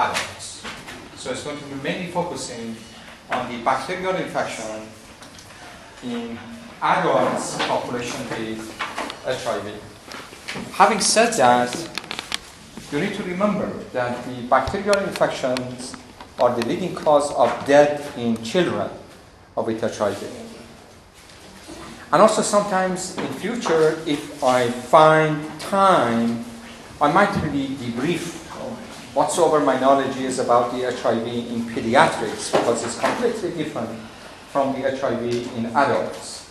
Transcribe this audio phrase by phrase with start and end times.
[0.00, 0.64] adults.
[1.16, 2.76] So it's going to be mainly focusing
[3.30, 4.88] on the bacterial infection
[6.02, 6.38] in
[6.80, 8.64] adults population with
[9.24, 9.66] HIV.
[10.72, 11.70] Having said that,
[12.90, 15.94] you need to remember that the bacterial infections
[16.40, 18.88] are the leading cause of death in children
[19.54, 20.22] with HIV.
[22.12, 26.44] And also sometimes in future, if I find time,
[27.00, 28.39] I might really debrief
[29.14, 33.90] whatsoever my knowledge is about the HIV in pediatrics because it's completely different
[34.52, 36.50] from the HIV in adults.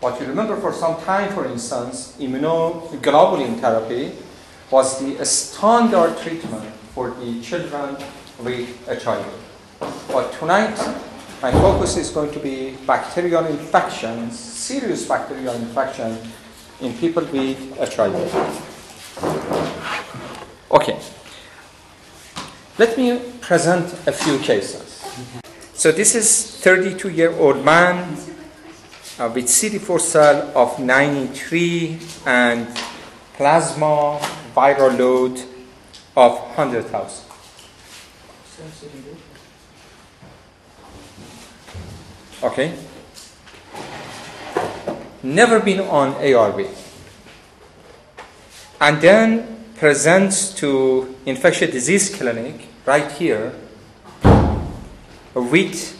[0.00, 4.12] But you remember for some time, for instance, immunoglobulin therapy
[4.70, 7.96] was the standard treatment for the children
[8.38, 9.26] with HIV.
[10.08, 10.78] But tonight,
[11.42, 16.16] my focus is going to be bacterial infections, serious bacterial infection
[16.80, 18.14] in people with HIV.
[20.70, 20.98] Okay.
[22.80, 25.04] Let me present a few cases.
[25.74, 28.16] So this is 32 year old man
[29.18, 32.66] uh, with CD4 cell of 93 and
[33.34, 34.18] plasma
[34.56, 35.38] viral load
[36.16, 37.26] of 100,000.
[42.42, 42.72] Okay?
[45.22, 46.66] Never been on ARV.
[48.80, 53.52] And then presents to infectious disease clinic right here
[55.34, 55.96] with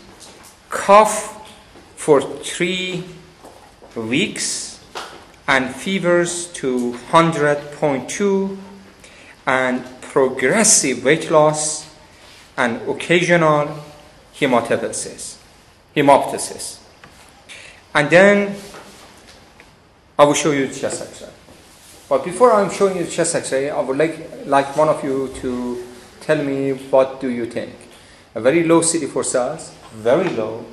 [0.68, 1.48] cough
[1.96, 3.04] for three
[3.94, 4.80] weeks
[5.46, 8.56] and fevers to 100.2
[9.46, 11.92] and progressive weight loss
[12.56, 13.68] and occasional
[14.34, 15.40] hemoptysis
[15.94, 16.78] hemoptysis.
[17.94, 18.56] And then
[20.18, 21.28] I will show you the chest x-ray.
[22.08, 25.32] But before I'm showing you the chest x-ray, I would like, like one of you
[25.36, 25.86] to
[26.30, 27.74] tell me what do you think.
[28.36, 30.64] A very low CD4 cells, very low,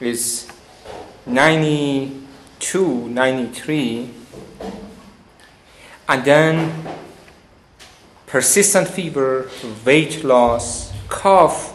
[0.00, 0.48] is
[1.24, 4.10] 92, 93,
[6.08, 6.72] and then
[8.26, 9.48] persistent fever,
[9.84, 11.74] weight loss, cough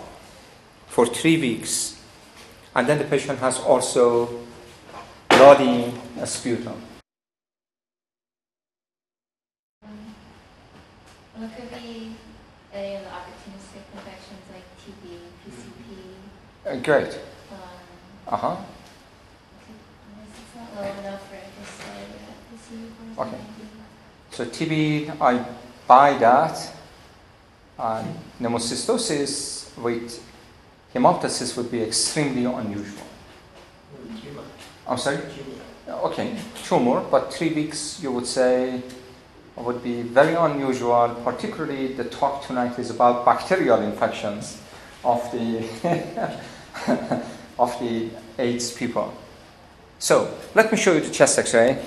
[0.88, 2.02] for three weeks,
[2.76, 4.42] and then the patient has also
[5.30, 5.94] bloody
[6.26, 6.82] sputum.
[11.36, 12.16] Well, it could be
[12.74, 15.06] any of the opportunistic infections like TB,
[15.46, 15.90] PCP.
[16.74, 17.08] Uh, great.
[17.08, 17.18] Um,
[18.28, 18.56] Uh huh.
[20.26, 23.38] it's not low enough for it to say that the Okay.
[24.32, 25.46] So TB, I
[25.88, 26.58] buy that.
[27.78, 30.20] And pneumocystosis with
[30.96, 33.04] hemoptysis would be extremely unusual.
[34.88, 35.20] I'm sorry?
[35.88, 38.82] Okay, tumor, but three weeks you would say
[39.56, 44.60] would be very unusual, particularly the talk tonight is about bacterial infections
[45.04, 45.68] of the
[47.60, 49.14] of the AIDS people.
[50.00, 51.82] So let me show you the chest x-ray.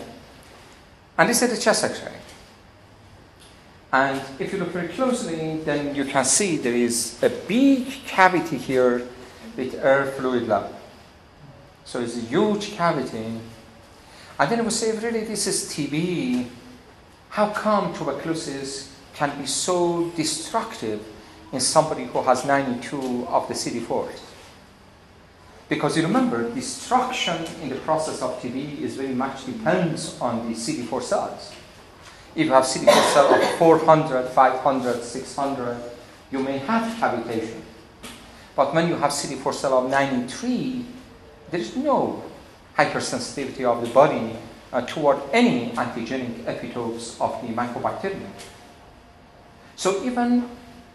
[1.18, 2.12] And this is the chest x-ray.
[3.92, 8.58] And if you look very closely, then you can see there is a big cavity
[8.58, 9.06] here
[9.56, 10.74] with air fluid level.
[11.84, 13.40] So it's a huge cavity.
[14.38, 16.48] And then we say, really, this is TB.
[17.30, 21.00] How come tuberculosis can be so destructive
[21.52, 24.10] in somebody who has 92 of the CD4?
[25.68, 30.54] Because you remember, destruction in the process of TB is very much depends on the
[30.54, 31.52] CD4 cells.
[32.36, 35.76] If you have CD4 cell of 400, 500, 600,
[36.30, 37.62] you may have cavitation.
[38.54, 40.84] But when you have CD4 cell of 93,
[41.50, 42.22] there is no
[42.76, 44.36] hypersensitivity of the body
[44.72, 48.30] uh, toward any antigenic epitopes of the mycobacterium.
[49.74, 50.48] So even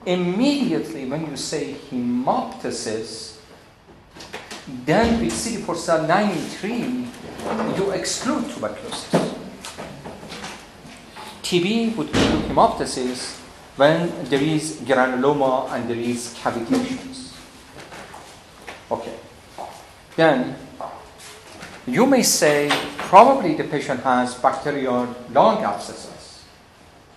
[0.05, 3.30] immediately when you say hemoptysis,
[4.67, 7.07] then with CD4 cell 93,
[7.77, 9.09] you exclude tuberculosis.
[11.41, 13.37] TB would you hemoptysis
[13.75, 17.33] when there is granuloma and there is cavitations.
[18.91, 19.15] Okay.
[20.15, 20.55] Then
[21.87, 26.43] you may say probably the patient has bacterial lung abscesses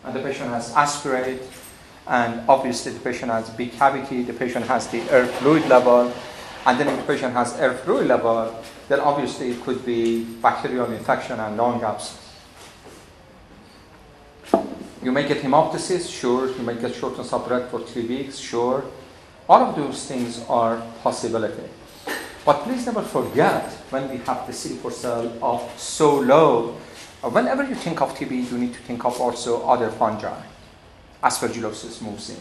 [0.04, 1.42] and the patient has aspirate
[2.06, 6.12] and obviously the patient has big cavity, the patient has the air fluid level
[6.66, 8.54] and then if the patient has air fluid level
[8.88, 12.20] then obviously it could be bacterial infection and lung abscess.
[15.02, 16.48] You may get hemoptysis, sure.
[16.48, 18.84] You may get shortness of breath for three weeks, sure.
[19.48, 21.68] All of those things are possibility.
[22.44, 26.76] But please never forget when we have the CD4 cell of so low,
[27.22, 30.42] uh, whenever you think of TB, you need to think of also other fungi.
[31.22, 32.40] Aspergillosis moves in.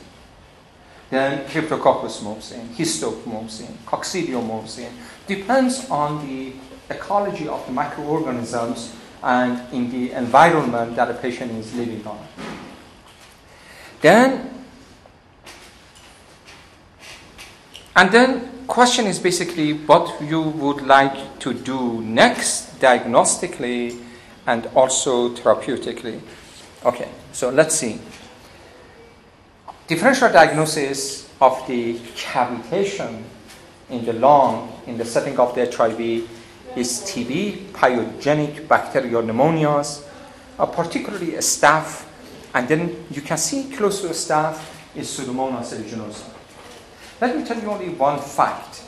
[1.14, 4.92] Then Cryptococcus moves in, Histo moves in, Coccidio moves in.
[5.28, 6.54] Depends on the
[6.90, 12.18] ecology of the microorganisms and in the environment that a patient is living on.
[14.02, 14.66] Then,
[17.96, 24.04] and then question is basically what you would like to do next diagnostically
[24.48, 26.20] and also therapeutically.
[26.84, 28.00] Okay, so let's see.
[29.86, 33.22] Differential diagnosis of the cavitation
[33.90, 36.00] in the lung in the setting of the HIV
[36.78, 40.08] is TB, pyogenic bacterial pneumonias,
[40.58, 42.06] uh, particularly staph,
[42.54, 44.62] and then you can see close to staph
[44.96, 46.30] is Pseudomonas aeruginosa.
[47.20, 48.84] Let me tell you only one fact.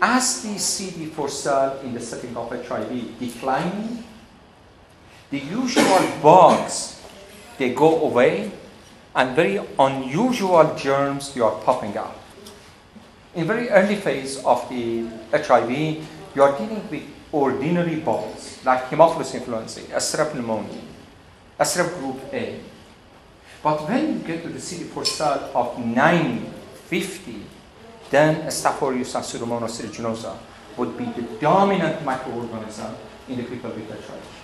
[0.00, 4.04] As the CD4 cell in the setting of HIV declining,
[5.30, 7.02] the usual bugs,
[7.58, 8.52] they go away,
[9.14, 12.16] and very unusual germs, they are popping up.
[13.34, 15.70] In very early phase of the HIV,
[16.34, 17.02] you are dealing with
[17.32, 20.82] ordinary bugs like Haemophilus influenzae, Strep pneumoniae,
[21.60, 22.60] Strep group A.
[23.62, 26.46] But when you get to the CD4 cell of 90,
[26.86, 27.42] 50,
[28.10, 30.36] then Staph aureus and Pseudomonas aeruginosa
[30.76, 32.94] would be the dominant microorganism
[33.28, 34.40] in the people with HIV.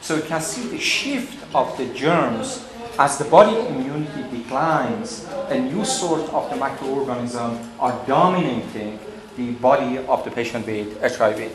[0.00, 2.66] So you can see the shift of the germs
[2.98, 8.98] as the body immunity declines, a new sort of the microorganism are dominating
[9.36, 11.52] the body of the patient with HIV.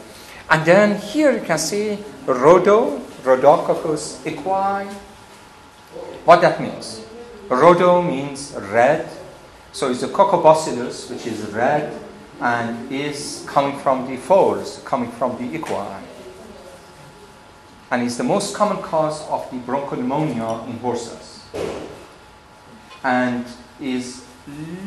[0.50, 4.92] And then here you can see Rhodo, Rhodococcus equi.
[6.26, 7.06] What that means?
[7.48, 9.10] Rhodo means red.
[9.72, 11.98] So it's a coccobacillus, which is red
[12.42, 16.09] and is coming from the foals, coming from the equi.
[17.92, 21.44] And it's the most common cause of the bronchopneumonia in horses.
[23.04, 23.46] And
[23.80, 24.24] is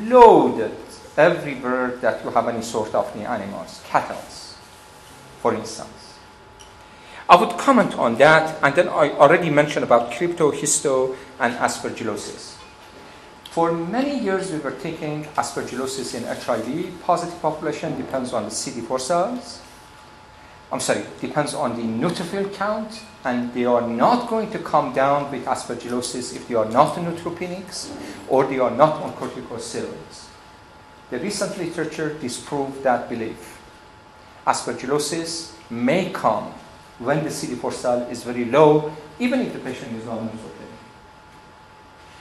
[0.05, 0.77] loaded
[1.17, 4.23] everywhere that you have any sort of the animals, cattle,
[5.41, 5.89] for instance.
[7.29, 12.57] I would comment on that, and then I already mentioned about crypto, histo, and aspergillosis.
[13.51, 19.01] For many years, we were taking aspergillosis in HIV positive population, depends on the CD4
[19.01, 19.61] cells.
[20.73, 25.31] I'm sorry, depends on the neutrophil count, and they are not going to come down
[25.31, 27.95] with aspergillosis if they are not neutropenics
[28.27, 30.29] or they are not on corticosteroids.
[31.11, 33.61] The recent literature disproved that belief.
[34.47, 36.55] Aspergillosis may come
[36.99, 40.73] when the CD4 cell is very low, even if the patient is not neutropenic.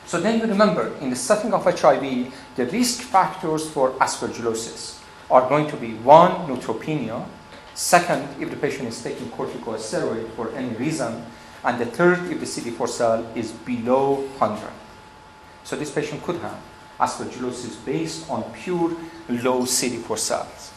[0.05, 4.99] So then you remember, in the setting of HIV, the risk factors for aspergillosis
[5.29, 7.25] are going to be one, neutropenia,
[7.73, 11.25] second, if the patient is taking corticosteroid for any reason,
[11.63, 14.69] and the third, if the CD4 cell is below 100.
[15.63, 16.59] So this patient could have
[16.99, 18.95] aspergillosis based on pure
[19.29, 20.71] low CD4 cells.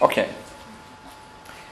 [0.00, 0.28] Okay.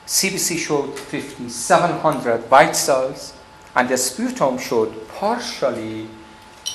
[0.07, 3.35] CBC showed 5,700 white cells,
[3.75, 6.09] and the sputum showed partially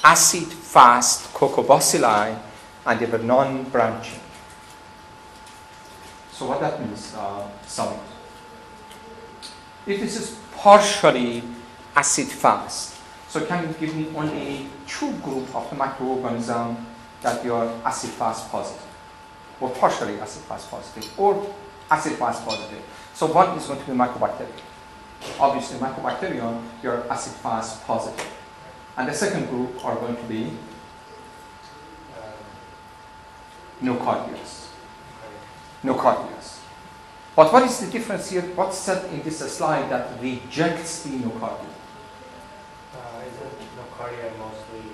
[0.04, 2.38] acid fast coccobacilli,
[2.86, 4.23] and they were non branching.
[6.34, 7.48] So, what that means, uh?
[9.86, 11.44] If this is partially
[11.96, 13.00] acid fast,
[13.30, 16.84] so can you give me only two group of the microorganism
[17.22, 18.94] that you are acid fast positive?
[19.64, 21.56] or partially acid fast positive, or
[21.90, 22.84] acid fast positive.
[23.14, 24.52] So one is going to be mycobacterium.
[25.40, 28.28] Obviously, mycobacterium, you're acid fast positive.
[28.98, 30.52] And the second group are going to be
[35.84, 36.34] nocardias.
[36.34, 36.60] Nocardias.
[37.36, 38.44] But what is the difference here?
[38.54, 41.66] What's said in this slide that rejects the nocardia?
[42.94, 44.92] Uh, is it nocardia mostly?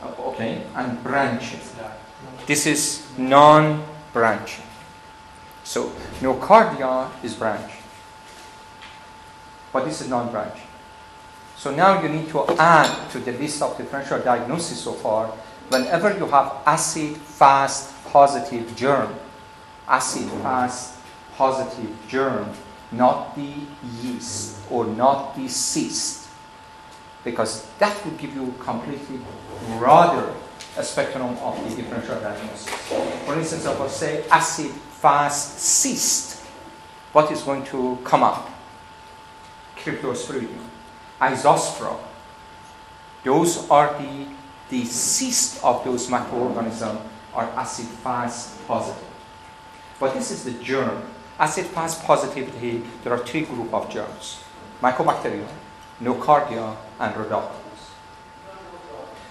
[0.00, 1.74] Uh, okay, and branches.
[1.76, 1.92] Yeah.
[2.46, 4.64] This is non-branching.
[5.64, 7.82] So no nocardia is branching.
[9.72, 10.62] But this is non-branching.
[11.56, 15.26] So now you need to add to the list of differential diagnosis so far,
[15.68, 19.12] whenever you have acid fast positive germ,
[19.88, 20.98] acid fast
[21.34, 22.50] positive germ,
[22.92, 23.54] not the
[24.02, 26.28] yeast or not the cyst,
[27.24, 29.20] because that would give you a completely
[29.78, 30.34] broader
[30.82, 32.68] spectrum of the differential diagnosis.
[33.24, 36.42] For instance, I say acid fast cyst.
[37.12, 38.48] What is going to come up?
[39.76, 40.64] Cryptosporidium,
[41.20, 41.98] Isospora.
[43.24, 44.26] Those are the,
[44.70, 44.84] the
[45.64, 47.00] of those microorganisms
[47.34, 49.07] are acid fast positive.
[50.00, 51.02] But this is the germ.
[51.38, 54.42] Acid fast positivity, there are three group of germs.
[54.82, 55.46] Mycobacterium,
[56.00, 57.68] nocardia, and rhodococcus.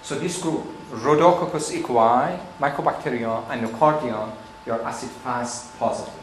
[0.02, 4.32] So this group, Rhodococcus equi, Mycobacterium, and Nocardia,
[4.64, 6.14] they are acid-fast positive.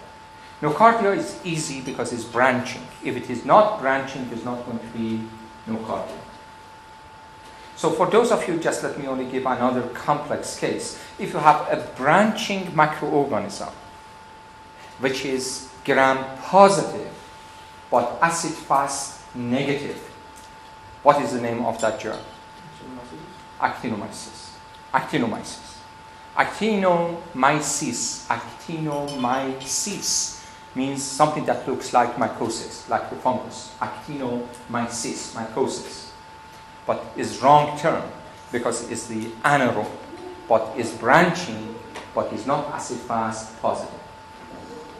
[0.62, 2.80] Nocardia is easy because it's branching.
[3.04, 5.20] If it is not branching, it's not going to be
[5.68, 6.16] nocardia.
[7.76, 10.98] So for those of you, just let me only give another complex case.
[11.18, 13.70] If you have a branching microorganism,
[15.00, 17.10] which is gram positive,
[17.90, 19.96] but acid fast negative,
[21.02, 22.20] what is the name of that germ?
[23.60, 24.50] Actinomyces.
[24.92, 25.78] Actinomyces.
[26.36, 28.26] Actinomyces.
[28.26, 33.72] Actinomyces means something that looks like mycosis, like the fungus.
[33.80, 36.10] Actinomyces, mycosis.
[36.86, 38.02] But is wrong term
[38.50, 39.88] because it's the anaerobe,
[40.48, 41.76] but is branching,
[42.14, 44.00] but is not acid fast positive.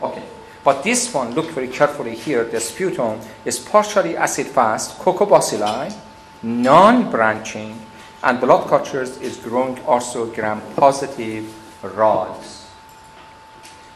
[0.03, 0.23] Okay.
[0.65, 5.95] But this one, look very carefully here, the sputum is partially acid fast, coccobacilli,
[6.43, 7.79] non branching,
[8.23, 12.67] and blood cultures is growing also gram positive rods.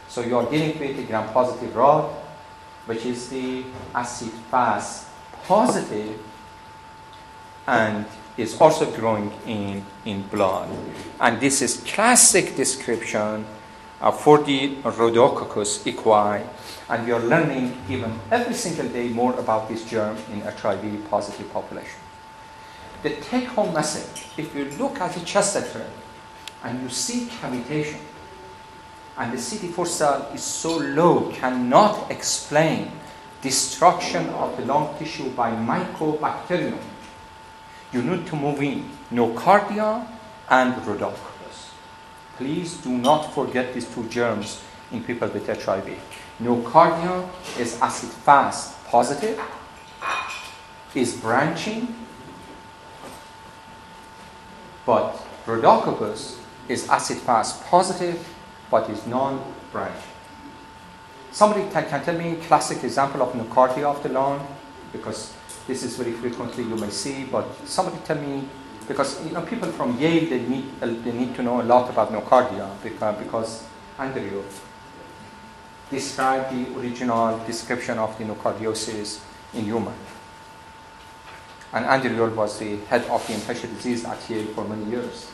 [0.07, 2.11] So you are dealing with a gram positive rod,
[2.85, 3.65] which is the
[3.95, 5.07] acid fast
[5.45, 6.19] positive
[7.65, 8.05] and
[8.37, 10.69] is also growing in, in blood.
[11.19, 13.45] And this is classic description
[14.01, 16.43] uh, for the Rhodococcus equi.
[16.89, 21.51] And we are learning even every single day more about this germ in HIV positive
[21.53, 21.99] population.
[23.03, 25.85] The take home message if you look at the chest x-ray
[26.63, 27.99] and you see cavitation,
[29.17, 32.91] and the CD4 cell is so low, cannot explain
[33.41, 36.77] destruction of the lung tissue by mycobacterium,
[37.91, 40.05] you need to move in nocardia
[40.49, 41.28] and rhodococcus.
[42.39, 44.61] Please do not forget these two germs
[44.93, 45.89] in people with HIV.
[46.41, 47.27] Nocardia
[47.59, 49.37] is acid fast positive,
[50.95, 51.93] is branching,
[54.85, 58.25] but Rhodococcus is acid fast positive,
[58.71, 60.01] but is non-branching.
[61.31, 64.47] Somebody can, tell me a classic example of nocardia of the lung,
[64.93, 65.33] because
[65.67, 68.47] this is very frequently you may see, but somebody tell me,
[68.89, 72.11] because you know people from Yale they need they need to know a lot about
[72.11, 73.63] nocardia because,
[73.97, 74.43] Andriole
[75.91, 79.21] described the original description of the nocardiosis
[79.53, 79.93] in human.
[81.73, 85.29] And Andriole was the head of the infectious disease at Yale for many years.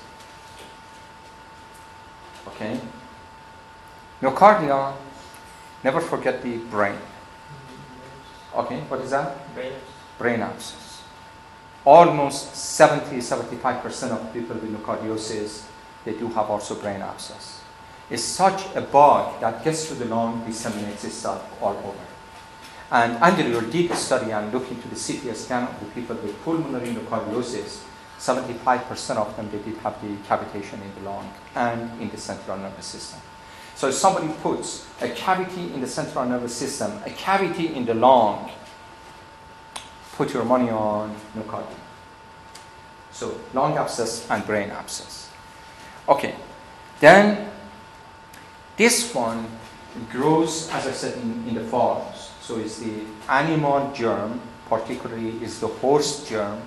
[2.48, 2.80] Okay?
[4.22, 4.94] Nocardia,
[5.84, 6.98] never forget the brain.
[8.56, 9.54] Okay, what is that?
[9.54, 9.74] Brain.
[10.18, 10.85] Brain abscess.
[11.86, 15.66] Almost 70 75% of people with nocardiosis,
[16.04, 17.62] they do have also brain abscess.
[18.10, 22.06] It's such a bug that gets to the lung, disseminates itself all over.
[22.92, 26.40] And Andriole did a study and looked into the CT scan of the people with
[26.44, 27.82] pulmonary nocardiosis.
[28.20, 32.58] 75% of them, they did have the cavitation in the lung and in the central
[32.58, 33.20] nervous system.
[33.76, 37.94] So if somebody puts a cavity in the central nervous system, a cavity in the
[37.94, 38.50] lung,
[40.18, 41.76] put your money on nocardia.
[43.12, 45.30] So lung abscess and brain abscess.
[46.08, 46.36] Okay,
[47.00, 47.50] then
[48.78, 49.46] this one
[50.12, 52.32] grows, as I said, in, in the farms.
[52.42, 56.62] So it's the animal germ, particularly is the horse germ.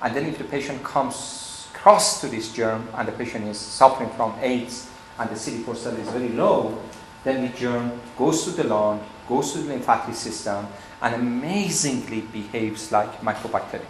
[0.00, 4.10] And then if the patient comes cross to this germ and the patient is suffering
[4.10, 4.88] from AIDS
[5.18, 6.80] and the CD4 cell is very low,
[7.24, 10.66] then the germ goes to the lung, goes to the lymphatic system,
[11.04, 13.84] and amazingly behaves like mycobacterium.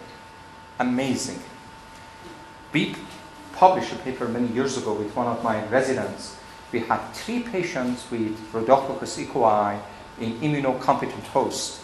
[0.79, 1.39] Amazing.
[2.73, 2.93] We
[3.53, 6.35] published a paper many years ago with one of my residents.
[6.73, 9.79] We had three patients with Rhodococcus equi
[10.19, 11.81] in immunocompetent hosts.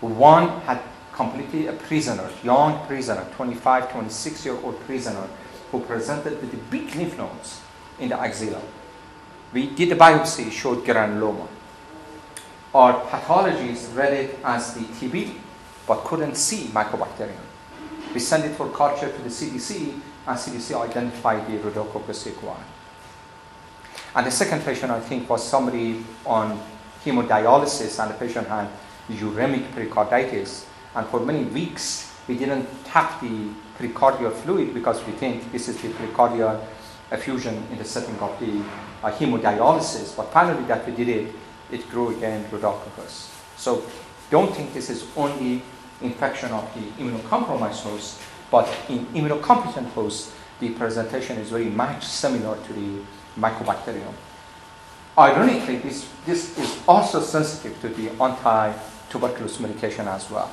[0.00, 0.80] One had
[1.12, 5.28] completely a prisoner, young prisoner, 25, 26 year old prisoner,
[5.70, 7.60] who presented with big lymph nodes
[8.00, 8.60] in the axilla.
[9.52, 11.46] We did a biopsy, showed granuloma.
[12.74, 15.34] Our pathologists read it as the TB,
[15.86, 17.38] but couldn't see mycobacterium.
[18.12, 22.56] We sent it for culture to the CDC, and CDC identified the Rhodococcus equi.
[24.16, 26.60] And the second patient, I think, was somebody on
[27.04, 28.68] hemodialysis and the patient had
[29.08, 30.66] uremic pericarditis.
[30.94, 35.80] And for many weeks, we didn't tap the pericardial fluid because we think this is
[35.80, 36.60] the pericardial
[37.10, 38.62] effusion in the setting of the
[39.02, 40.16] uh, hemodialysis.
[40.16, 41.34] But finally, that we did it,
[41.74, 43.30] it grew again rhodococcus.
[43.56, 43.82] So
[44.30, 45.62] don't think this is only
[46.00, 52.56] infection of the immunocompromised host, but in immunocompetent hosts, the presentation is very much similar
[52.66, 53.02] to the
[53.38, 54.14] mycobacterium.
[55.18, 60.50] Ironically, this, this is also sensitive to the anti-tuberculosis medication as well.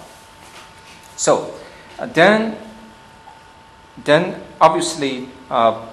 [1.15, 1.53] So,
[1.99, 2.57] uh, then
[4.03, 5.85] then, obviously, uh,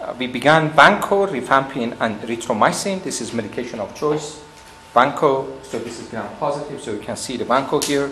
[0.00, 3.02] uh, we began Vanco, rifampin, and erythromycin.
[3.02, 4.40] This is medication of choice.
[4.94, 8.10] Vanco, so this is gram positive, so you can see the Vanco here.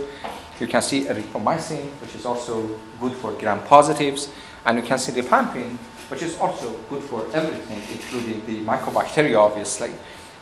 [0.60, 4.30] You can see erythromycin, which is also good for gram positives,
[4.64, 5.76] and you can see rifampin,
[6.08, 9.90] which is also good for everything, including the mycobacteria, obviously.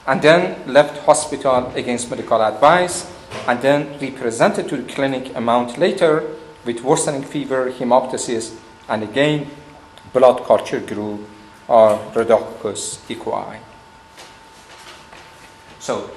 [0.07, 3.11] And then left hospital against medical advice,
[3.47, 6.23] and then represented to the clinic a month later
[6.65, 8.55] with worsening fever, hemoptysis,
[8.89, 9.51] and again
[10.13, 11.27] blood culture grew
[11.69, 13.59] uh, or Rhodococcus equi.
[15.79, 16.11] So,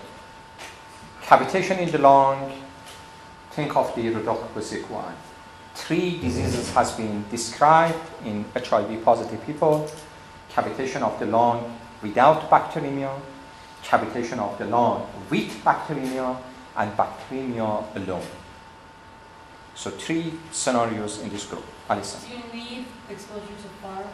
[1.29, 2.51] cavitation in the lung,
[3.51, 5.13] think of the Rhodococcus equi.
[5.75, 9.87] Three diseases has been described in HIV positive people.
[10.51, 13.13] Cavitation of the lung without bacteremia,
[13.83, 16.35] cavitation of the lung with bacteremia,
[16.75, 18.25] and bacteremia alone.
[19.75, 21.63] So three scenarios in this group.
[21.87, 22.21] Alison.
[22.27, 24.07] Do you need exposure to farm?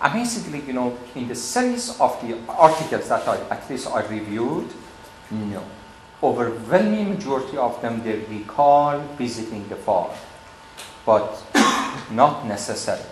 [0.00, 4.70] Amazingly, you know, in the series of the articles that I, at least I reviewed,
[5.30, 5.62] no.
[6.22, 10.10] Overwhelming majority of them, they recall visiting the farm,
[11.04, 11.42] but
[12.10, 13.04] not necessarily.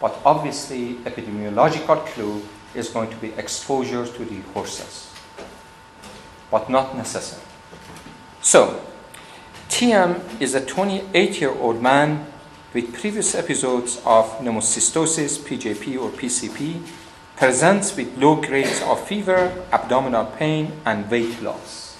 [0.00, 2.42] But obviously, epidemiological clue
[2.74, 5.08] is going to be exposure to the horses,
[6.50, 7.42] but not necessary.
[8.42, 8.82] So,
[9.68, 12.26] TM is a 28 year old man
[12.74, 16.82] with previous episodes of pneumocystosis, PJP, or PCP,
[17.36, 21.98] presents with low grades of fever, abdominal pain, and weight loss.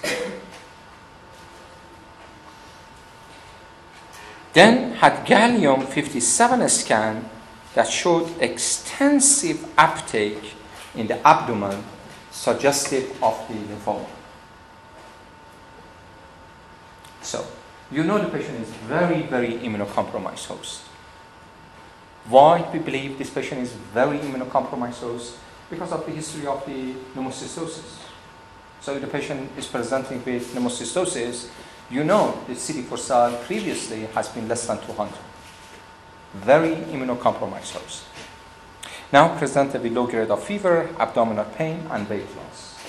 [4.53, 7.29] Then had gallium 57 scan
[7.73, 10.53] that showed extensive uptake
[10.95, 11.83] in the abdomen,
[12.29, 14.05] suggestive of the lymphoma.
[17.21, 17.45] So,
[17.91, 20.81] you know the patient is very, very immunocompromised host.
[22.25, 25.37] Why we believe this patient is very immunocompromised host?
[25.69, 27.99] Because of the history of the pneumocystosis.
[28.81, 31.47] So the patient is presenting with pneumocystosis,
[31.89, 35.13] you know the CD4 cell previously has been less than 200.
[36.33, 38.03] Very immunocompromised host.
[39.11, 42.79] Now presented with low grade of fever, abdominal pain, and weight loss.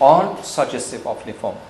[0.00, 1.60] All suggestive of lymphoma.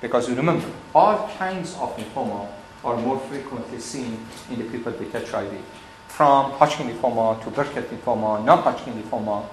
[0.00, 2.46] Because you remember, all kinds of lymphoma
[2.84, 5.52] are more frequently seen in the people with HIV.
[6.08, 9.46] From Hodgkin lymphoma to Burkitt lymphoma, non-Hodgkin lymphoma,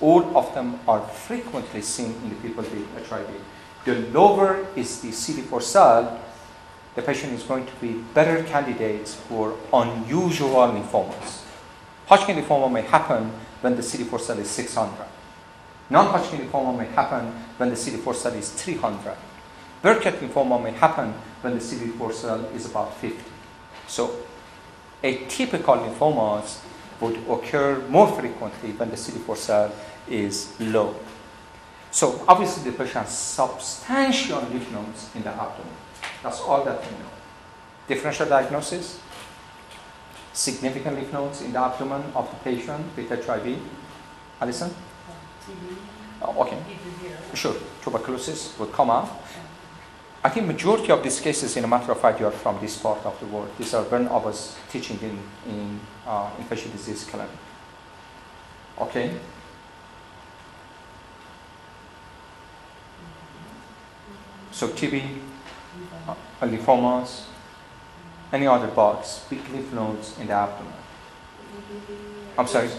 [0.00, 3.28] all of them are frequently seen in the people with HIV.
[3.84, 6.20] The lower is the CD4 cell,
[6.94, 11.44] the patient is going to be better candidates for unusual lymphomas.
[12.06, 15.06] Hodgkin lymphoma may happen when the CD4 cell is 600.
[15.88, 19.16] Non-Hodgkin lymphoma may happen when the CD4 cell is 300.
[19.82, 23.18] Burkitt lymphoma may happen when the CD4 cell is about 50.
[23.86, 24.14] So
[25.02, 26.58] atypical lymphomas
[27.00, 29.72] would occur more frequently when the CD4 cell
[30.08, 30.96] is low.
[31.90, 35.74] So obviously the patient has substantial lymph nodes in the abdomen.
[36.22, 37.10] That's all that we know.
[37.88, 39.00] Differential diagnosis,
[40.32, 43.58] significant lymph nodes in the abdomen of the patient with HIV.
[44.40, 44.70] Alison?
[44.70, 45.76] TB?
[46.22, 46.58] Oh, okay,
[47.34, 47.54] sure.
[47.82, 49.08] Tuberculosis will come out.
[50.22, 52.76] I think majority of these cases, in a matter of fact, you are from this
[52.76, 53.48] part of the world.
[53.56, 55.18] These are when I was teaching in,
[55.50, 57.30] in uh, infectious disease clinic.
[58.78, 59.14] Okay?
[64.52, 65.18] So TB,
[66.08, 67.24] uh, lymphomas,
[68.32, 69.40] any other bugs, big
[69.72, 70.72] nodes in the abdomen.
[72.38, 72.70] I'm sorry?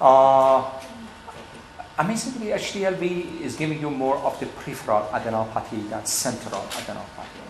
[0.00, 0.70] Uh,
[1.98, 7.42] amazingly, HTLV is giving you more of the peripheral adenopathy than central adenopathy.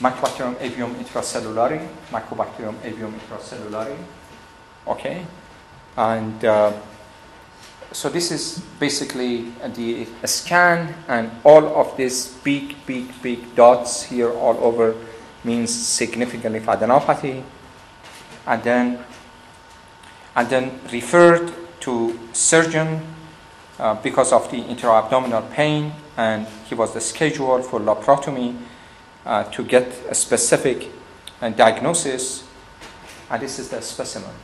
[0.00, 3.96] Mycobacterium avium intracellulare, Mycobacterium avium intracellulare,
[4.86, 5.26] Okay?
[5.96, 6.72] And uh,
[7.96, 14.30] so this is basically the scan, and all of these big, big, big dots here
[14.30, 14.94] all over
[15.44, 17.42] means significant lymphadenopathy.
[18.46, 18.98] And then,
[20.34, 23.00] and then referred to surgeon
[23.78, 28.58] uh, because of the intra-abdominal pain, and he was scheduled for laparotomy
[29.24, 30.90] uh, to get a specific
[31.40, 32.44] uh, diagnosis.
[33.30, 34.34] And this is the specimen.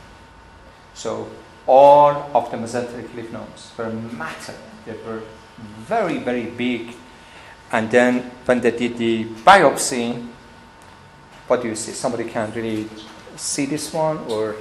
[0.95, 1.29] So
[1.67, 4.57] all of the mesenteric lymph nodes were massive.
[4.85, 5.21] They were
[5.57, 6.95] very, very big.
[7.71, 10.27] And then when they did the biopsy,
[11.47, 11.91] what do you see?
[11.91, 12.87] Somebody can really
[13.35, 14.55] see this one, or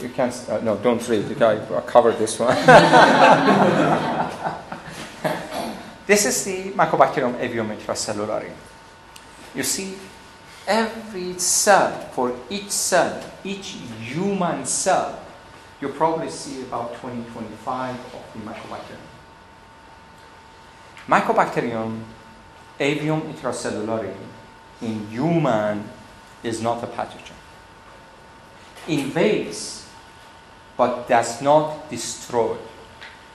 [0.00, 0.34] you can't?
[0.48, 1.28] Uh, no, don't read.
[1.28, 2.54] The guy covered this one.
[6.06, 8.50] this is the Mycobacterium avium intracellulare.
[9.54, 9.96] You see
[10.66, 15.19] every cell, for each cell, each human cell,
[15.80, 19.06] you probably see about 20, 25 of the mycobacterium.
[21.08, 22.02] Mycobacterium,
[22.78, 24.14] avium intracellulare,
[24.82, 25.84] in human
[26.42, 27.34] is not a pathogen.
[28.88, 29.86] Invades,
[30.76, 32.56] but does not destroy.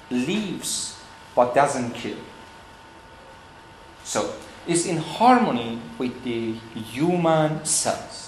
[0.09, 0.99] Leaves,
[1.35, 2.17] but doesn't kill.
[4.03, 4.33] So,
[4.67, 8.24] it's in harmony with the human cells.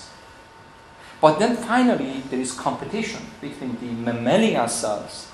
[1.19, 5.31] But then finally, there is competition between the mammalian cells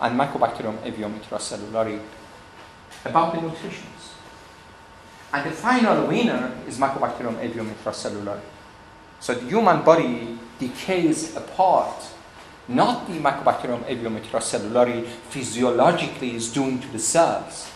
[0.00, 2.00] and Mycobacterium avium intracellulare
[3.04, 3.88] about the nutrition.
[5.32, 8.40] And the final winner is Mycobacterium avium intracellulare.
[9.18, 12.04] So the human body decays apart.
[12.68, 17.68] Not the Mycobacterium avium intracellulare physiologically is doing to the cells.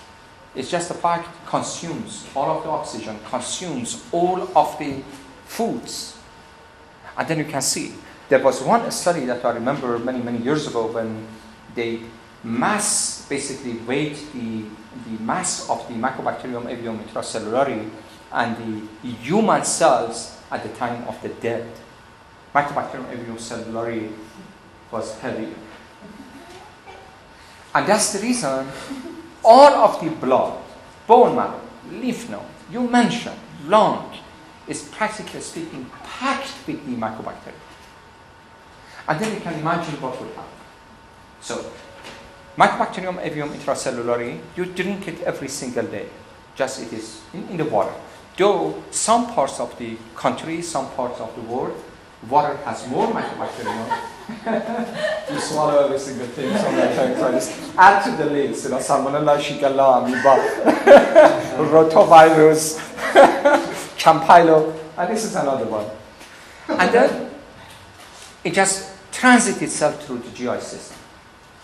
[0.54, 5.02] It's just the fact it consumes all of the oxygen, consumes all of the
[5.44, 6.17] foods.
[7.18, 7.94] And then you can see
[8.28, 11.26] there was one study that I remember many, many years ago when
[11.74, 12.00] they
[12.44, 14.64] mass basically weighed the
[15.04, 17.90] the mass of the Mycobacterium avium intracellulare
[18.32, 18.56] and
[19.02, 21.66] the human cells at the time of the death.
[22.54, 24.10] Mycobacterium avium cellulare
[24.90, 25.54] was heavier.
[27.74, 28.66] And that's the reason
[29.44, 30.58] all of the blood,
[31.06, 34.12] bone marrow, lymph node, you mentioned, lung,
[34.68, 37.54] is practically speaking packed with the mycobacterium.
[39.08, 40.52] And then you can imagine what would happen.
[41.40, 41.64] So
[42.58, 46.08] Mycobacterium avium intracellulare, you drink it every single day.
[46.56, 47.92] Just it is in, in the water.
[48.36, 51.80] Though some parts of the country, some parts of the world,
[52.28, 53.86] water has more mycobacterium.
[55.30, 57.26] you swallow every single thing, so.
[57.26, 60.34] I just add to the list, you know, Salmonella, Shigella, Amoeba,
[61.70, 62.80] Rotavirus,
[63.98, 65.86] Campylobacter, and ah, this is another one.
[66.68, 67.30] And then
[68.44, 70.98] it just transits itself through the GI system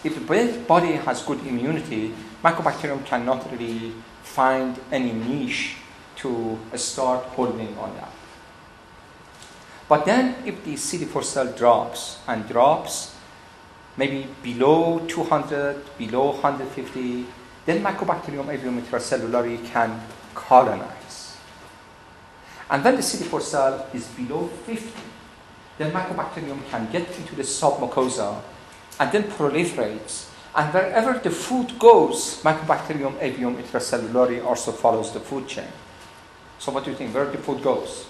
[0.05, 2.12] if the body has good immunity,
[2.44, 3.92] mycobacterium cannot really
[4.23, 5.77] find any niche
[6.16, 8.12] to start holding on that.
[9.88, 13.16] But then if the CD4 cell drops and drops
[13.97, 17.27] maybe below 200, below 150,
[17.64, 20.03] then Mycobacterium avium intracellulare can
[20.35, 21.04] colonize.
[22.70, 24.90] And when the CD4 cell is below 50,
[25.79, 28.40] then Mycobacterium can get into the submucosa
[29.00, 30.31] and then proliferates.
[30.55, 35.68] And wherever the food goes, Mycobacterium avium intracellulare also follows the food chain.
[36.59, 37.14] So what do you think?
[37.14, 38.07] Where the food goes?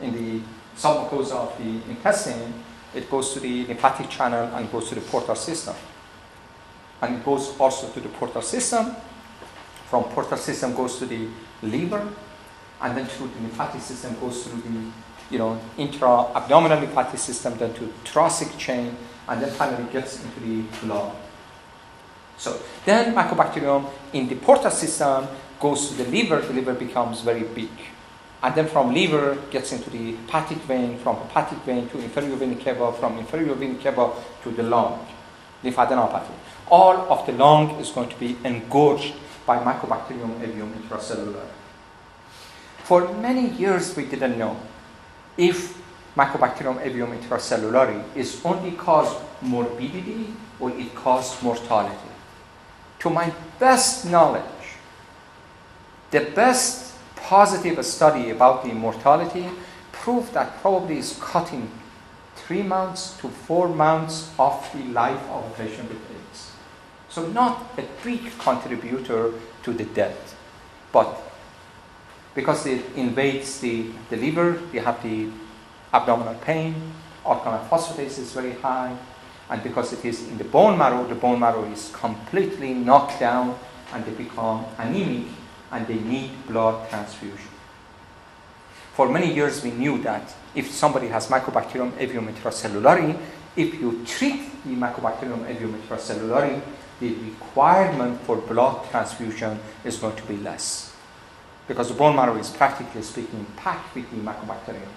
[0.00, 0.42] In the
[0.76, 2.52] submucosa of the intestine,
[2.94, 5.74] it goes to the lymphatic channel and goes to the portal system.
[7.00, 8.94] And it goes also to the portal system.
[9.88, 11.28] From portal system goes to the
[11.62, 12.06] liver,
[12.80, 14.90] and then through the lymphatic system goes through the
[15.30, 18.96] you know intra-abdominal lymphatic system, then to thoracic chain,
[19.28, 21.14] and then finally gets into the blood.
[22.36, 25.26] So then mycobacterium in the portal system
[25.60, 27.70] goes to the liver, the liver becomes very big.
[28.42, 32.54] And then from liver gets into the hepatic vein, from hepatic vein to inferior vena
[32.54, 34.12] cava, from inferior vena cava
[34.44, 35.04] to the lung,
[35.64, 36.32] lymphadenopathy.
[36.70, 39.14] All of the lung is going to be engorged
[39.44, 41.48] by Mycobacterium avium intracellulare.
[42.88, 44.56] For many years we didn't know
[45.36, 45.76] if
[46.16, 52.10] Mycobacterium avium intracellulare is only cause morbidity or it causes mortality.
[53.00, 54.78] To my best knowledge,
[56.12, 59.50] the best positive study about the mortality
[59.92, 61.70] proved that probably is cutting
[62.36, 66.52] three months to four months of the life of a patient with AIDS.
[67.10, 70.34] So not a big contributor to the death,
[70.90, 71.28] but
[72.38, 75.28] because it invades the, the liver, you have the
[75.92, 76.72] abdominal pain,
[77.26, 78.96] alkaline phosphatase is very high,
[79.50, 83.58] and because it is in the bone marrow, the bone marrow is completely knocked down
[83.92, 85.26] and they become anemic
[85.72, 87.50] and they need blood transfusion.
[88.92, 93.18] For many years, we knew that if somebody has Mycobacterium avium intracellulare,
[93.56, 96.62] if you treat the Mycobacterium avium intracellulare,
[97.00, 100.87] the requirement for blood transfusion is going to be less.
[101.68, 104.88] Because the bone marrow is practically speaking packed with the Mycobacterium.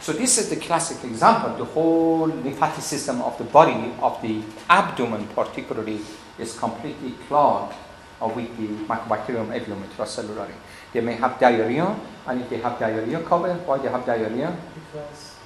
[0.00, 1.56] So this is the classic example.
[1.56, 6.00] The whole lymphatic system of the body, of the abdomen particularly,
[6.38, 7.74] is completely clogged
[8.20, 10.52] with the Mycobacterium avium intracellulare.
[10.92, 14.54] They may have diarrhea, and if they have diarrhea, cover why they have diarrhea?
[14.74, 15.36] Because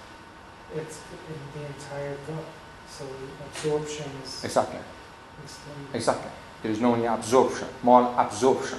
[0.75, 2.45] it's in the entire gut,
[2.89, 3.05] so
[3.47, 4.45] absorption is.
[4.45, 4.81] Exactly.
[5.95, 6.31] Exactly.
[6.63, 8.79] There is no any absorption, malabsorption.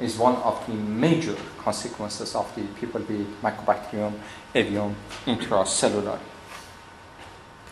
[0.00, 3.00] Is one of the major consequences of the people
[3.42, 4.12] Mycobacterium
[4.54, 4.94] avium
[5.26, 6.18] intracellular.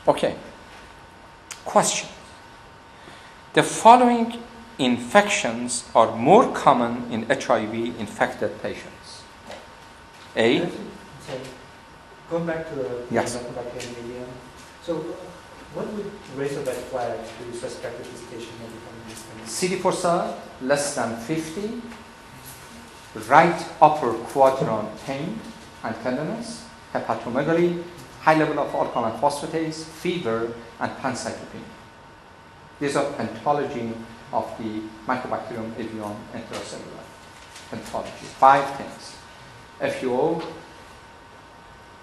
[0.07, 0.35] Okay.
[1.65, 2.09] Question.
[3.55, 4.43] The following
[4.79, 9.23] infections are more common in HIV infected patients.
[10.37, 10.61] A.
[10.61, 10.69] So,
[12.31, 13.37] going back to the Yes.
[13.37, 14.29] Mycobacterium avium,
[14.83, 14.97] so
[15.75, 19.49] what would raise a red flag to suspect that this patient may be coming with
[19.49, 21.83] CD4 cell less than 50,
[23.29, 25.41] right upper quadrant pain
[25.83, 27.83] and tenderness, hepatomegaly,
[28.21, 31.63] high level of alkaline phosphatase, fever, and pancytopenia.
[32.81, 33.93] These are pathology
[34.33, 37.05] of the Mycobacterium avium intracellular
[37.71, 38.27] pathology.
[38.39, 39.15] Five things.
[39.81, 40.43] FUO,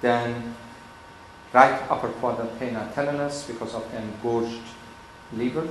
[0.01, 0.55] then
[1.53, 4.61] right upper quadrant pain and tenderness because of engorged
[5.33, 5.67] liver,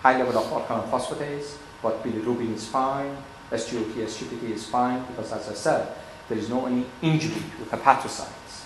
[0.00, 3.16] high level of alkaline phosphatase, but bilirubin is fine,
[3.54, 5.88] SGOT, SGPT is fine because as I said,
[6.28, 8.64] there is no any injury to hepatocytes.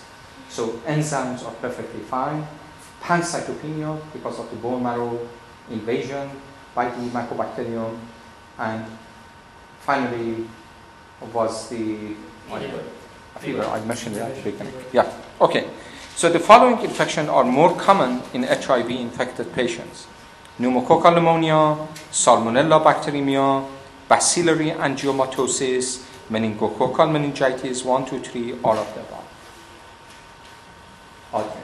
[0.49, 2.47] So enzymes are perfectly fine.
[3.01, 5.27] Pancytopenia because of the bone marrow
[5.69, 6.29] invasion
[6.75, 7.97] by the mycobacterium.
[8.57, 8.85] And
[9.81, 10.47] finally
[11.33, 12.15] was the
[12.49, 12.83] Fever.
[13.39, 13.63] fever.
[13.63, 14.73] I mentioned it at the beginning.
[14.91, 15.11] Yeah.
[15.39, 15.69] Okay.
[16.15, 20.07] So the following infections are more common in HIV infected patients.
[20.59, 21.77] Pneumococcal pneumonia,
[22.11, 23.65] Salmonella bacteremia,
[24.09, 29.25] bacillary angiomatosis, meningococcal meningitis, 1, 2, 3, all of the above.
[31.33, 31.63] Okay.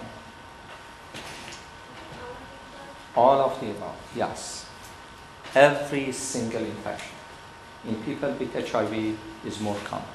[3.15, 4.67] All of the above, yes.
[5.55, 7.15] Every single infection
[7.87, 10.07] in people with HIV is more common.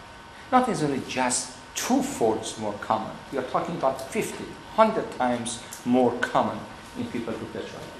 [0.53, 3.12] Not necessarily just two-folds more common.
[3.33, 4.45] We are talking about 50,
[4.77, 6.59] 100 times more common
[6.97, 7.90] in people with HIV.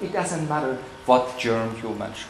[0.00, 2.28] It doesn't matter what germ you mention.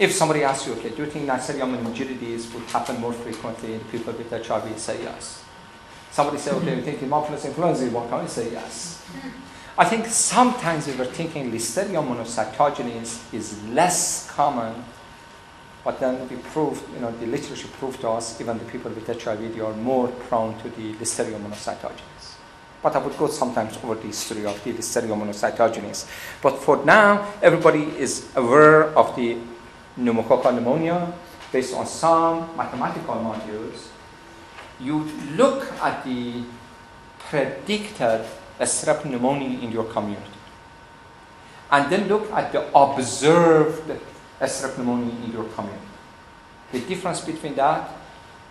[0.00, 3.80] If somebody asks you, okay, do you think Neisseria meningitis would happen more frequently in
[3.80, 4.78] people with HIV?
[4.78, 5.44] Say yes.
[6.10, 6.84] Somebody say, okay, you mm-hmm.
[6.84, 8.26] think Haemophilus influenza will come?
[8.26, 9.06] Say yes.
[9.76, 14.72] I think sometimes we were thinking Listeria monocytogenes is less common,
[15.84, 19.06] but then we proved, you know, the literature proved to us, even the people with
[19.06, 22.36] HIV, they are more prone to the Listeria monocytogenes.
[22.82, 26.08] But I would go sometimes over the history of the Listeria monocytogenes.
[26.40, 29.36] But for now, everybody is aware of the
[29.98, 31.12] pneumococcal pneumonia
[31.52, 33.88] based on some mathematical modules.
[34.78, 35.04] You
[35.36, 36.44] look at the
[37.18, 38.26] predicted
[38.60, 40.38] strep pneumonia in your community.
[41.70, 43.90] And then look at the observed
[44.40, 45.86] strep pneumonia in your community.
[46.72, 47.90] The difference between that,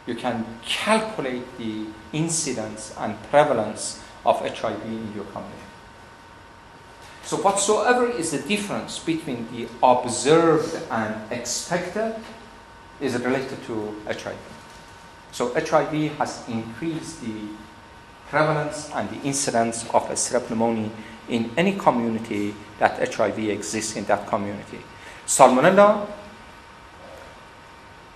[0.06, 5.69] you can calculate the incidence and prevalence of HIV in your community.
[7.30, 12.16] So, whatsoever is the difference between the observed and expected
[13.00, 14.36] is related to HIV.
[15.32, 17.54] So, HIV has increased the
[18.30, 20.90] prevalence and the incidence of strep pneumonia
[21.30, 24.80] in any community that HIV exists in that community.
[25.28, 26.08] Salmonella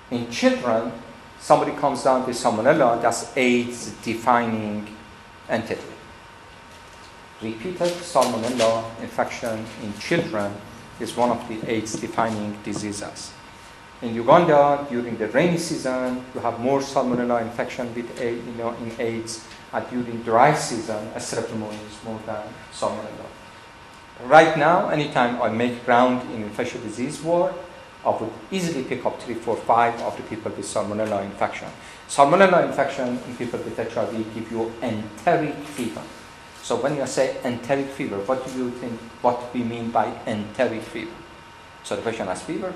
[0.09, 0.91] in children,
[1.39, 4.87] somebody comes down with salmonella, that's AIDS defining
[5.47, 5.92] entity.
[7.41, 10.53] Repeated salmonella infection in children
[10.99, 13.31] is one of the AIDS defining diseases.
[14.01, 18.73] In Uganda, during the rainy season, you have more salmonella infection with A- you know,
[18.75, 23.27] in AIDS, and during dry season, pneumonia is more than salmonella.
[24.25, 27.53] Right now, anytime I make round in infectious disease ward,
[28.05, 31.69] I would easily pick up three, four, five of the people with salmonella infection.
[32.07, 36.01] Salmonella infection in people with HIV give you enteric fever.
[36.63, 40.81] So when you say enteric fever, what do you think, what we mean by enteric
[40.81, 41.11] fever?
[41.83, 42.73] So the patient has fever,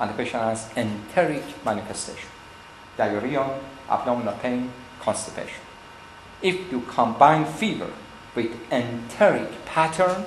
[0.00, 2.30] and the patient has enteric manifestation.
[2.96, 5.60] Diarrhea, abdominal pain, constipation.
[6.40, 7.90] If you combine fever
[8.34, 10.24] with enteric pattern,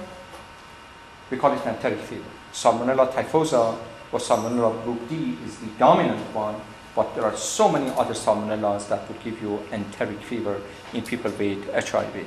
[1.32, 2.30] we call it enteric fever.
[2.54, 3.76] Salmonella typhosa
[4.12, 6.62] or Salmonella group D is the dominant one,
[6.96, 10.62] but there are so many other salmonellas that would give you enteric fever
[10.94, 12.26] in people with HIV.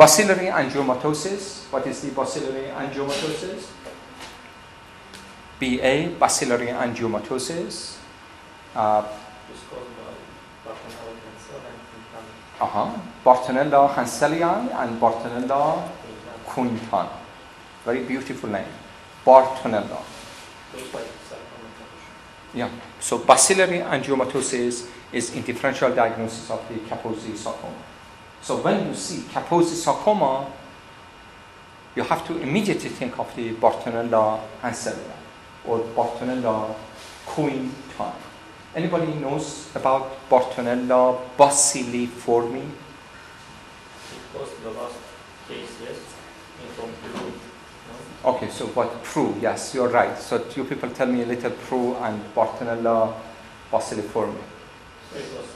[0.00, 1.70] Bacillary angiomatosis.
[1.70, 3.68] What is the bacillary angiomatosis?
[5.60, 7.98] BA, bacillary angiomatosis.
[8.74, 9.02] Uh,
[9.52, 9.84] Just caused
[10.64, 12.98] by and uh-huh.
[13.22, 15.86] Bartonella henselae and Bartonella
[16.46, 17.10] quintana.
[17.84, 18.72] Very beautiful name.
[19.26, 20.00] Bartonella.
[20.72, 21.68] Those like sarcoma.
[22.54, 22.70] Yeah.
[23.00, 27.89] So bacillary angiomatosis is in differential diagnosis of the Kaposi sarcoma.
[28.42, 30.50] So when you see Kaposi sarcoma,
[31.94, 35.16] you have to immediately think of the Bartonella henselae
[35.66, 36.74] or Bartonella
[37.26, 38.14] queen time.
[38.74, 42.62] Anybody knows about Bartonella bacilliformi?
[42.62, 44.96] It was the last
[45.46, 45.98] case, yes,
[46.76, 47.32] from Peru.
[48.24, 48.30] No?
[48.30, 49.34] Okay, so what Pru?
[49.42, 50.16] Yes, you're right.
[50.18, 53.12] So you people tell me a little Pru and Bartonella
[53.70, 54.40] bacilliformi.
[55.12, 55.46] So it was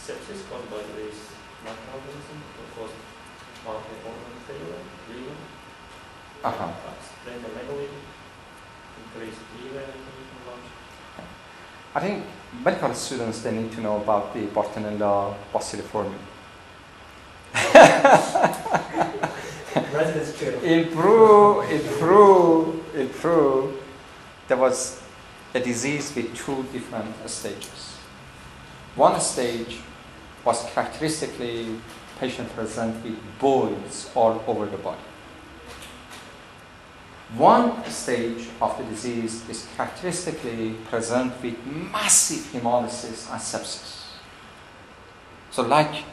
[0.00, 1.23] sepsis caused by this
[1.64, 2.38] microorganism.
[2.60, 2.90] It was
[3.64, 5.36] multi-organ failure, liver,
[7.08, 7.88] splenomegaly,
[9.00, 10.70] increased liver inflammation, lungs.
[11.94, 12.24] I think
[12.62, 15.34] medical students they need to know about the Bartonella
[20.38, 20.58] too.
[20.62, 23.78] In Peru, in Peru, in Peru,
[24.48, 25.00] there was
[25.54, 27.96] a disease with two different stages.
[28.96, 29.78] One stage
[30.44, 31.76] was characteristically
[32.18, 35.00] patient present with boils all over the body.
[37.36, 44.04] One stage of the disease is characteristically present with massive hemolysis and sepsis.
[45.50, 46.04] So, like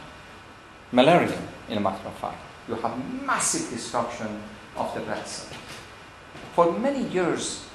[0.92, 1.38] malaria,
[1.70, 4.42] in a matter of fact, you have massive destruction
[4.76, 5.58] of the blood cell.
[6.56, 7.66] For many years,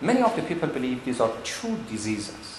[0.00, 2.55] many of the people believe these are two diseases.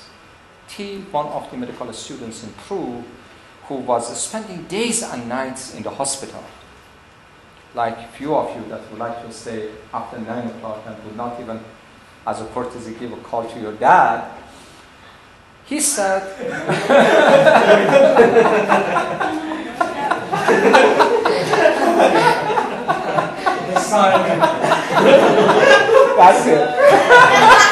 [0.67, 3.03] Till one of the medical students in Peru,
[3.67, 6.43] who was spending days and nights in the hospital,
[7.73, 11.39] like few of you that would like to stay after 9 o'clock and would not
[11.39, 11.59] even,
[12.25, 14.31] as a courtesy, give a call to your dad,
[15.65, 16.23] he said,
[26.17, 27.61] That's it.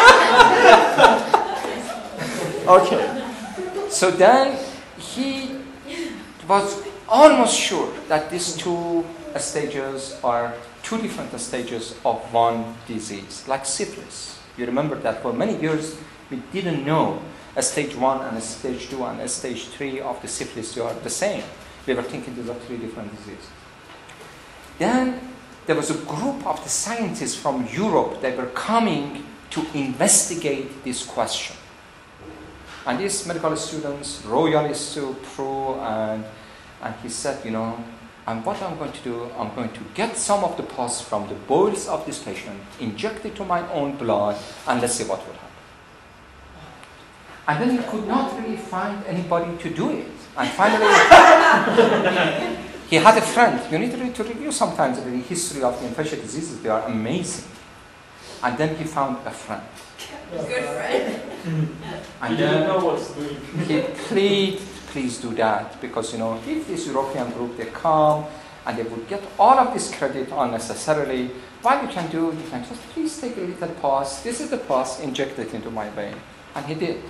[2.68, 3.88] okay.
[3.90, 4.58] So then
[4.98, 5.58] he
[6.48, 9.06] was almost sure that these two
[9.38, 14.40] stages are two different stages of one disease, like syphilis.
[14.58, 15.98] You remember that for many years
[16.30, 17.22] we didn't know
[17.56, 20.94] a stage one and a stage two and a stage three of the syphilis are
[20.94, 21.44] the same.
[21.88, 23.48] We were thinking these are three different diseases.
[24.78, 25.20] Then
[25.66, 31.06] there was a group of the scientists from Europe that were coming to investigate this
[31.06, 31.56] question.
[32.86, 36.24] And these medical students, royalists to Peru, and,
[36.84, 37.84] and he said, you know,
[38.28, 41.28] and what I'm going to do, I'm going to get some of the pus from
[41.28, 45.26] the boils of this patient, inject it to my own blood, and let's see what
[45.26, 45.46] will happen.
[47.48, 50.08] And then he could not really find anybody to do it.
[50.36, 50.86] And finally,
[52.90, 53.62] he had a friend.
[53.72, 57.46] You need to, to review sometimes the history of the infectious diseases, they are amazing.
[58.44, 59.64] And then he found a friend.
[60.32, 61.22] Good friend.
[62.22, 63.38] And He didn't then know what's doing.
[63.68, 68.26] he plead, please do that because you know if this European group they come
[68.66, 71.30] and they would get all of this credit unnecessarily,
[71.62, 74.24] what you can do, you can just please take a little pause.
[74.24, 76.16] This is the pause, inject it into my vein,
[76.56, 77.04] and he did.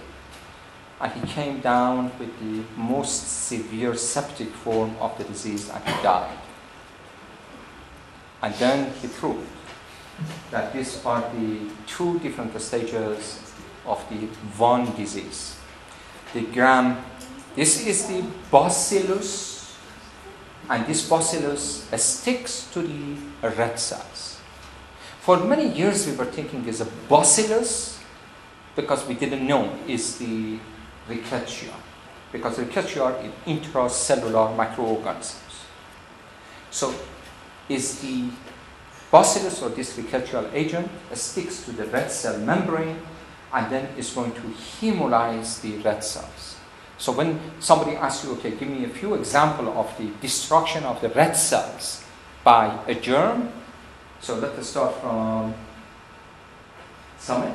[0.99, 6.03] And he came down with the most severe septic form of the disease, and he
[6.03, 6.37] died.
[8.41, 9.47] And then he proved
[10.51, 13.39] that these are the two different stages
[13.85, 15.57] of the one disease.
[16.33, 17.03] The gram,
[17.55, 19.75] this is the bacillus,
[20.69, 24.39] and this bacillus sticks to the red cells.
[25.19, 27.99] For many years, we were thinking it's a bacillus
[28.75, 30.59] because we didn't know is the
[31.09, 31.73] rickettsia,
[32.31, 33.13] because rickettsia are
[33.45, 35.65] intracellular microorganisms.
[36.71, 36.93] So,
[37.69, 38.29] is the
[39.11, 42.99] bacillus or this rickettsial agent uh, sticks to the red cell membrane
[43.53, 46.57] and then is going to hemolyze the red cells.
[46.97, 51.01] So when somebody asks you, okay, give me a few examples of the destruction of
[51.01, 52.03] the red cells
[52.43, 53.51] by a germ.
[54.21, 55.53] So let us start from
[57.17, 57.53] Summit,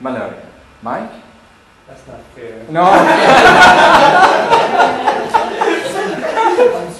[0.00, 0.46] malaria.
[0.82, 1.12] Mike?
[1.86, 2.66] That's not fair.
[2.70, 2.84] No.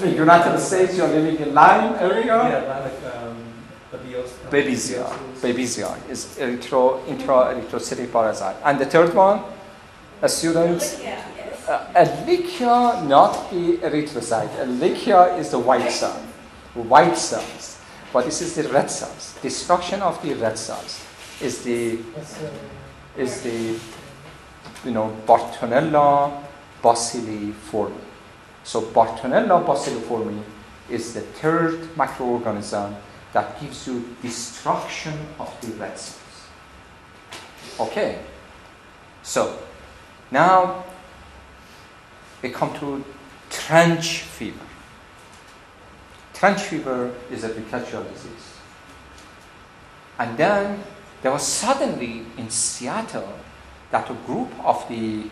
[0.02, 2.26] you're not at the stage, you're living in Lyme area?
[2.26, 3.36] Yeah, like um,
[3.92, 4.50] Babesiosis.
[4.50, 5.06] Babesia.
[5.40, 8.56] Babesia is erythro, intra-erythrocytic parasite.
[8.64, 9.42] And the third one,
[10.22, 11.68] a student, Yeah, yes.
[11.68, 14.50] uh, Ehrlichia, not the erythrocyte.
[14.58, 16.20] Ehrlichia is the white cell,
[16.74, 17.78] white cells.
[18.12, 19.34] But this is the red cells.
[19.42, 21.00] Destruction of the red cells
[21.40, 21.98] is the
[23.18, 23.78] is the
[24.84, 26.32] you know Bartonella
[26.82, 28.07] bacilliformi.
[28.68, 30.42] So Bartonella bacilliformi
[30.90, 32.94] is the third microorganism
[33.32, 36.20] that gives you destruction of the red cells.
[37.80, 38.18] Okay.
[39.22, 39.58] So
[40.30, 40.84] now
[42.42, 43.02] we come to
[43.48, 44.66] trench fever.
[46.34, 48.52] Trench fever is a rickettsial disease.
[50.18, 50.84] And then
[51.22, 53.32] there was suddenly in Seattle
[53.92, 55.30] that a group of the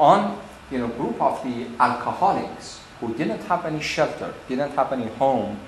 [0.00, 0.40] on
[0.70, 5.58] you know group of the alcoholics who didn't have any shelter, didn't have any home,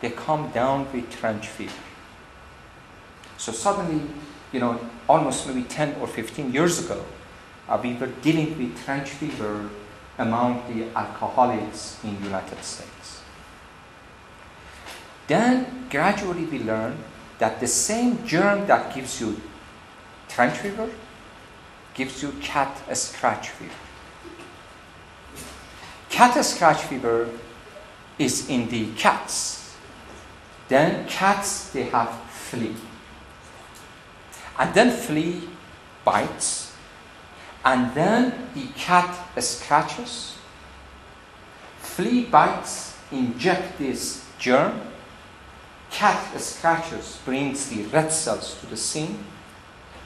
[0.00, 1.72] they come down with trench fever.
[3.38, 4.02] So suddenly,
[4.52, 4.78] you know,
[5.08, 7.04] almost maybe 10 or 15 years ago,
[7.68, 9.70] uh, we were dealing with trench fever
[10.18, 13.22] among the alcoholics in the United States.
[15.26, 16.98] Then gradually we learned
[17.38, 19.40] that the same germ that gives you
[20.28, 20.90] trench fever
[21.94, 23.72] gives you cat scratch fever.
[26.22, 27.28] Cat scratch fever
[28.16, 29.74] is in the cats.
[30.68, 32.76] Then cats they have flea.
[34.56, 35.42] And then flea
[36.04, 36.76] bites.
[37.64, 39.12] And then the cat
[39.42, 40.38] scratches.
[41.80, 44.80] Flea bites inject this germ.
[45.90, 49.24] Cat scratches brings the red cells to the scene.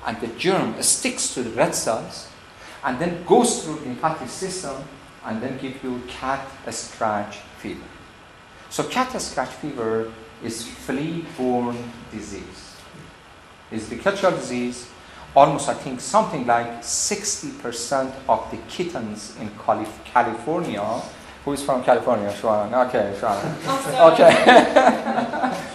[0.06, 2.28] And the germ sticks to the red cells
[2.82, 4.82] and then goes through the lymphatic system
[5.26, 7.84] and then give you cat scratch fever.
[8.70, 10.12] So cat scratch fever
[10.42, 12.76] is flea-borne disease.
[13.70, 14.88] It's the cultural disease.
[15.34, 20.82] Almost, I think, something like 60% of the kittens in Calif- California.
[21.44, 22.32] Who is from California?
[22.32, 22.72] Shwan.
[22.88, 24.12] Okay, Shwan.
[24.12, 24.32] Okay.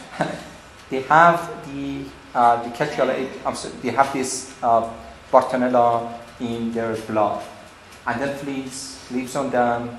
[0.90, 3.10] they have the uh, the cultural.
[3.46, 4.90] I'm sorry, they have this uh,
[5.32, 7.44] Bartonella in their blood,
[8.08, 9.98] and then fleas lives on them,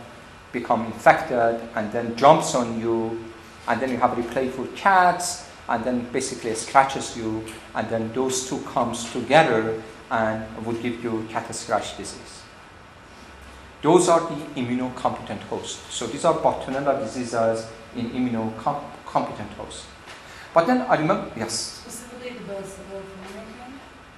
[0.52, 3.24] become infected, and then jumps on you,
[3.68, 7.44] and then you have the playful cats, and then basically scratches you,
[7.74, 9.80] and then those two comes together
[10.10, 12.42] and would give you cat scratch disease.
[13.80, 15.80] Those are the immunocompetent hosts.
[15.94, 19.86] So these are Bartonella diseases in immunocompetent hosts.
[20.54, 23.72] But then I remember, yes, Specifically the kind?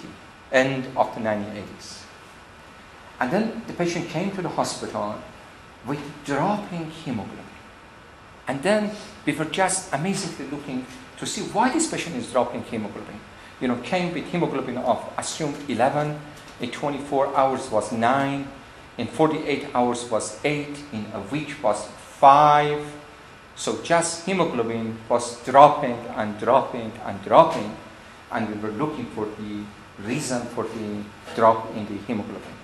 [0.51, 2.03] end of the 1980s.
[3.19, 5.15] And then the patient came to the hospital
[5.85, 7.45] with dropping hemoglobin.
[8.47, 8.91] And then
[9.25, 10.85] we were just amazingly looking
[11.17, 13.19] to see why this patient is dropping hemoglobin.
[13.59, 16.19] You know, came with hemoglobin of assumed 11,
[16.61, 18.47] in 24 hours was 9,
[18.97, 21.87] in 48 hours was 8, in a week was
[22.19, 23.00] 5.
[23.55, 27.75] So just hemoglobin was dropping and dropping and dropping,
[28.31, 29.63] and we were looking for the
[30.03, 31.03] reason for the
[31.35, 32.57] drop in the hemoglobin.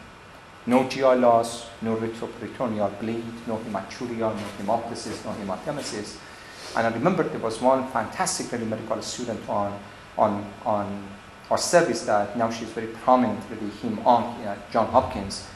[0.66, 6.18] No GI loss, no retroperitoneal bleed, no hematuria, no hemoptysis, no hematemesis.
[6.76, 9.80] And I remember there was one fantastic medical student on,
[10.18, 11.08] on, on
[11.50, 15.48] our service that now she's very prominent with the heme onc at John Hopkins.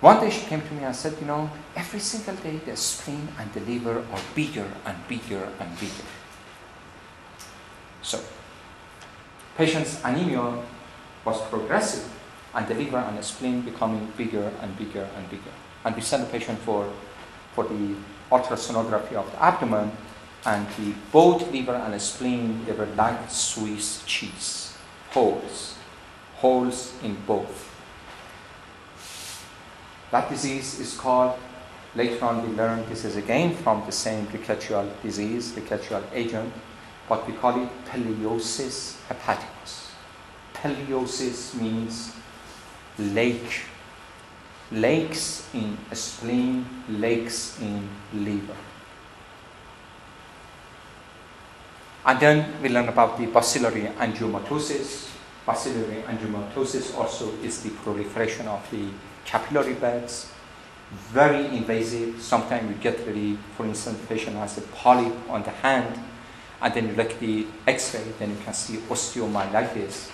[0.00, 3.28] One day she came to me and said, you know, every single day the spleen
[3.38, 6.08] and the liver are bigger and bigger and bigger.
[8.02, 8.20] So,
[9.56, 10.62] patient's anemia
[11.24, 12.10] was progressive
[12.54, 15.54] and the liver and the spleen becoming bigger and bigger and bigger.
[15.84, 16.90] And we sent the patient for,
[17.54, 17.96] for the
[18.30, 19.92] ultrasonography of the abdomen,
[20.46, 24.76] and the both liver and the spleen, they were like Swiss cheese,
[25.10, 25.76] holes,
[26.36, 27.73] holes in both.
[30.14, 31.36] That disease is called,
[31.96, 36.52] later on we learned this is again from the same rickettsial disease, rickettsial agent,
[37.08, 39.90] but we call it Peliosis hepaticus.
[40.54, 42.12] Peliosis means
[42.96, 43.62] lake.
[44.70, 48.54] Lakes in spleen, lakes in liver.
[52.06, 55.10] And then we learn about the bacillary angiomatosis.
[55.44, 58.90] Bacillary angiomatosis also is the proliferation of the
[59.24, 60.30] capillary beds.
[61.12, 62.20] Very invasive.
[62.20, 65.98] Sometimes you get really, for instance, patient has a polyp on the hand,
[66.60, 70.10] and then you look at the X-ray, then you can see osteomyelitis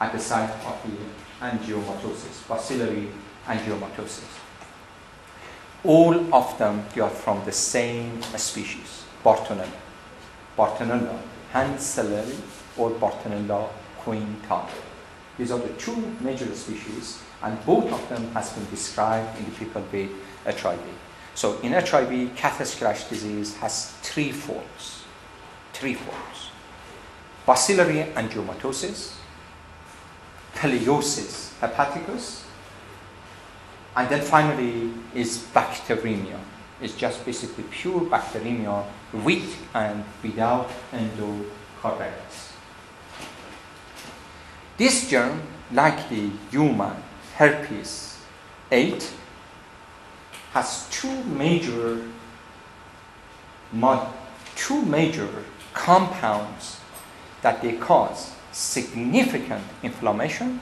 [0.00, 3.08] at the site of the angiomatosis, bacillary
[3.46, 4.24] angiomatosis.
[5.84, 9.68] All of them they are from the same species, Bartonella.
[10.56, 11.18] Bartonella
[11.52, 12.40] henselae
[12.76, 13.68] or Bartonella
[13.98, 14.68] quintana.
[15.38, 19.50] These are the two major species, and both of them has been described in the
[19.52, 20.10] people with
[20.44, 20.80] HIV.
[21.34, 25.02] So in HIV, cattle scratch disease has three forms.
[25.72, 26.50] Three forms.
[27.46, 29.16] Bacillary angiomatosis,
[30.54, 32.44] Peliosis hepaticus,
[33.96, 36.38] and then finally is bacteremia.
[36.80, 42.52] It's just basically pure bacteremia with and without endocarditis.
[44.76, 46.96] This germ, like the human
[47.36, 48.18] herpes
[48.70, 49.12] 8,
[50.52, 52.02] has two major
[54.54, 55.28] two major
[55.72, 56.78] compounds
[57.40, 60.60] that they cause significant inflammation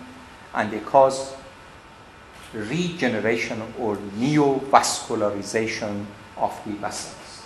[0.54, 1.34] and they cause
[2.54, 6.06] regeneration or neovascularization
[6.36, 7.42] of the vessels.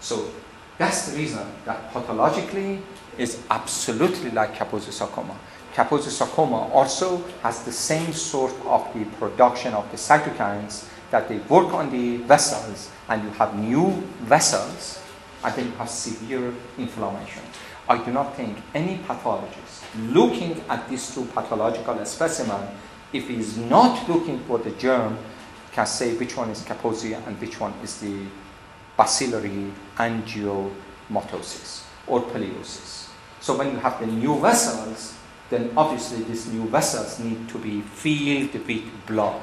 [0.00, 0.30] So
[0.78, 2.82] that's the reason that pathologically
[3.18, 5.36] is absolutely like Kaposi sarcoma.
[5.74, 11.38] Kaposi sarcoma also has the same sort of the production of the cytokines that they
[11.48, 15.00] work on the vessels and you have new vessels
[15.44, 17.42] and then you have severe inflammation.
[17.88, 22.70] I do not think any pathologist looking at these two pathological specimens,
[23.12, 25.18] if he is not looking for the germ,
[25.72, 28.26] can say which one is Kaposi and which one is the
[28.96, 33.08] bacillary angiomatosis or peliosis.
[33.40, 35.14] So when you have the new vessels,
[35.52, 39.42] then obviously these new vessels need to be filled with blood.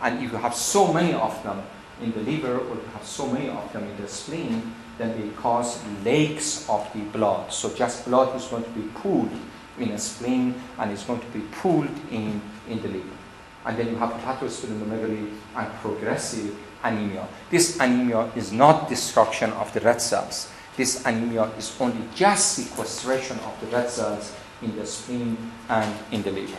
[0.00, 1.60] And if you have so many of them
[2.00, 5.28] in the liver or you have so many of them in the spleen, then they
[5.34, 7.52] cause lakes of the blood.
[7.52, 9.32] So just blood is going to be pooled
[9.80, 13.16] in a spleen and it's going to be pooled in, in the liver.
[13.64, 17.26] And then you have hepatosplenomegaly and progressive anemia.
[17.50, 20.52] This anemia is not destruction of the red cells.
[20.76, 24.32] This anemia is only just sequestration of the red cells
[24.62, 25.36] in the spleen
[25.68, 26.58] and in the liver.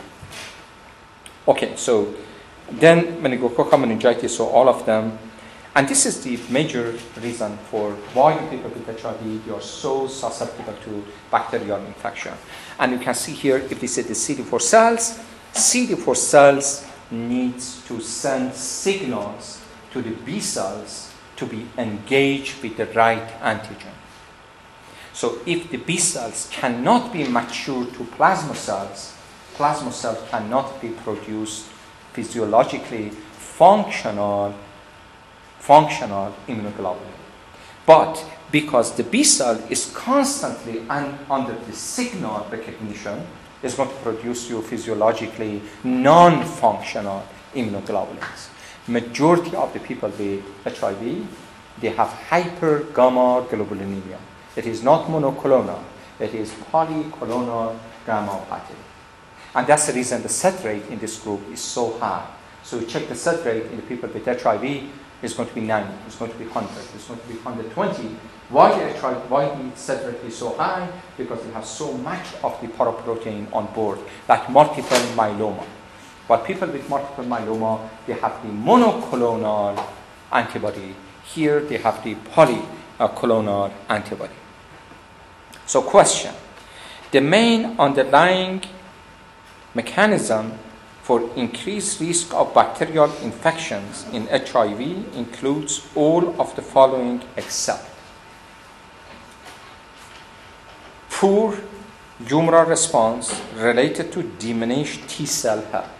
[1.48, 2.14] Okay, so
[2.70, 5.18] then meningococcal meningitis, so all of them
[5.76, 11.04] and this is the major reason for why people with HIV are so susceptible to
[11.32, 12.32] bacterial infection.
[12.78, 15.18] And you can see here, if this is the CD4 cells,
[15.52, 19.60] CD4 cells needs to send signals
[19.92, 23.94] to the B cells to be engaged with the right antigen.
[25.14, 29.14] So if the B cells cannot be matured to plasma cells,
[29.54, 31.66] plasma cells cannot be produced
[32.12, 34.54] physiologically functional
[35.60, 37.14] functional immunoglobulin.
[37.86, 43.24] But because the B cell is constantly un- under the signal recognition,
[43.62, 47.22] is going to produce you physiologically non-functional
[47.54, 48.50] immunoglobulins.
[48.86, 51.26] Majority of the people with HIV,
[51.80, 54.18] they have hypergammaglobulinemia.
[54.56, 55.82] It is not monoclonal,
[56.18, 58.76] it is polyclonal gammopathy.
[59.54, 62.26] And that's the reason the set rate in this group is so high.
[62.62, 64.90] So we check the set rate in the people with HIV,
[65.22, 68.16] is going to be 90, it's going to be 100, it's going to be 120.
[68.50, 68.92] Why the,
[69.28, 70.88] why the set rate is so high?
[71.16, 73.98] Because they have so much of the paraprotein on board,
[74.28, 75.64] like multiple myeloma.
[76.28, 79.82] But people with multiple myeloma, they have the monoclonal
[80.32, 80.94] antibody.
[81.24, 84.34] Here they have the polyclonal antibody.
[85.66, 86.34] So question,
[87.10, 88.62] the main underlying
[89.74, 90.58] mechanism
[91.02, 94.80] for increased risk of bacterial infections in HIV
[95.14, 97.94] includes all of the following except
[101.10, 101.56] poor
[102.22, 105.90] humoral response related to diminished T cell health,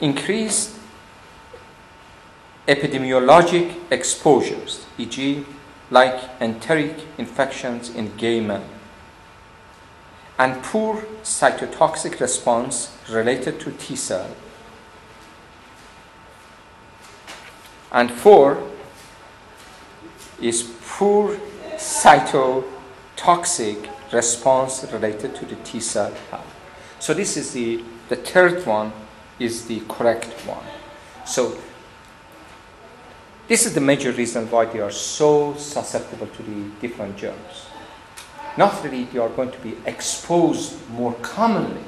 [0.00, 0.76] increased
[2.66, 5.44] epidemiologic exposures, e.g.,
[5.94, 8.64] like enteric infections in gay men
[10.36, 14.28] and poor cytotoxic response related to T cell.
[17.92, 18.60] And four
[20.42, 21.36] is poor
[21.76, 26.12] cytotoxic response related to the T cell.
[26.98, 28.92] So this is the, the third one
[29.38, 30.66] is the correct one.
[31.24, 31.56] So
[33.48, 37.66] this is the major reason why they are so susceptible to the different germs
[38.56, 41.82] not really they are going to be exposed more commonly.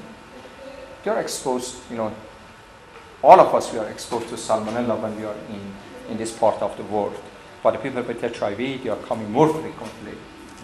[1.04, 2.12] They are exposed, you know,
[3.22, 5.72] all of us we are exposed to salmonella when we are in,
[6.10, 7.16] in this part of the world.
[7.62, 10.14] But the people with HIV, they are coming more frequently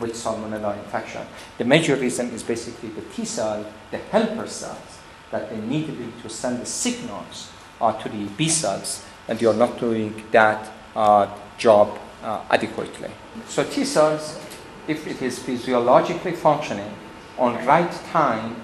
[0.00, 1.22] with salmonella infection.
[1.58, 4.98] The major reason is basically the T cell, the helper cells,
[5.30, 5.86] that they need
[6.22, 10.70] to, send the signals uh, to the B cells, and they are not doing that
[11.58, 13.10] job uh, adequately.
[13.48, 14.38] So T cells
[14.88, 16.92] if it is physiologically functioning
[17.38, 18.56] on right time,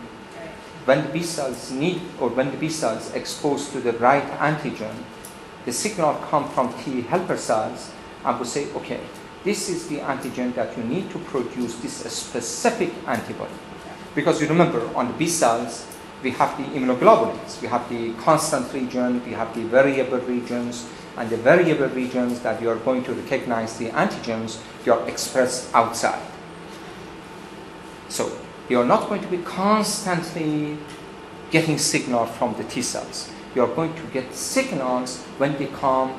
[0.84, 4.94] when the B cells need or when the B cells exposed to the right antigen,
[5.64, 7.92] the signal come from T helper cells
[8.24, 9.00] and will say, okay,
[9.44, 13.54] this is the antigen that you need to produce this specific antibody.
[14.14, 15.86] Because you remember on the B cells,
[16.22, 20.88] we have the immunoglobulins, we have the constant region, we have the variable regions,
[21.18, 25.74] and the variable regions that you are going to recognize the antigens, they are expressed
[25.74, 26.22] outside.
[28.08, 28.30] So
[28.68, 30.78] you are not going to be constantly
[31.50, 33.30] getting signal from the T cells.
[33.54, 36.14] You are going to get signals when they come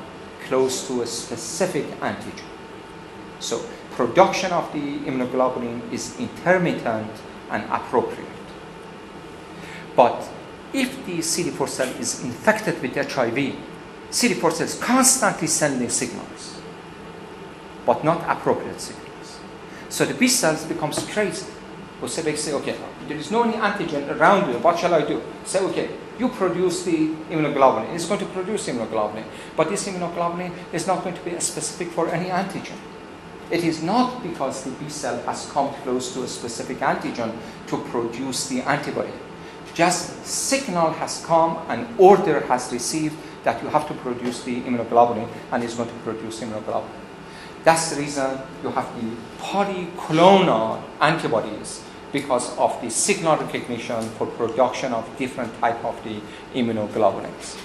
[0.48, 2.44] close to a specific antigen.
[3.40, 7.12] So production of the immunoglobulin is intermittent
[7.50, 8.28] and appropriate.
[9.96, 10.28] But
[10.74, 13.56] if the CD4 cell is infected with HIV,
[14.10, 16.60] CD4 cell constantly sending signals,
[17.86, 19.40] but not appropriate signals.
[19.90, 21.46] So the B cells becomes crazy.
[22.06, 24.58] So they say, okay, there is no any antigen around you.
[24.60, 25.22] What shall I do?
[25.44, 27.94] Say, okay, you produce the immunoglobulin.
[27.94, 29.26] It's going to produce immunoglobulin,
[29.58, 32.78] but this immunoglobulin is not going to be specific for any antigen.
[33.52, 37.36] It is not because the B cell has come close to a specific antigen
[37.68, 39.12] to produce the antibody.
[39.74, 45.28] Just signal has come, and order has received that you have to produce the immunoglobulin
[45.52, 46.90] and it's going to produce immunoglobulin.
[47.64, 54.94] That's the reason you have the polyclonal antibodies because of the signal recognition for production
[54.94, 56.22] of different type of the
[56.54, 57.58] immunoglobulins.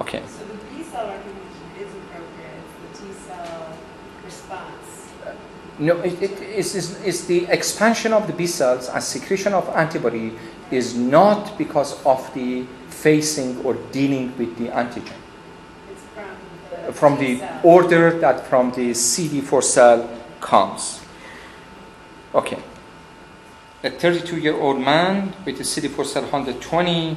[0.00, 0.22] Okay.
[0.26, 3.78] So the B cell recognition is appropriate, it's the T cell
[4.24, 5.10] response.
[5.78, 9.68] No, it, it is, is, is the expansion of the B cells and secretion of
[9.70, 10.32] antibody
[10.70, 12.66] is not because of the
[13.02, 15.18] facing or dealing with the antigen.
[15.90, 16.30] It's from
[16.86, 20.08] the From the order that from the CD4 cell
[20.40, 21.00] comes.
[22.34, 22.62] Okay.
[23.82, 27.16] A 32 year old man with a CD4 cell 120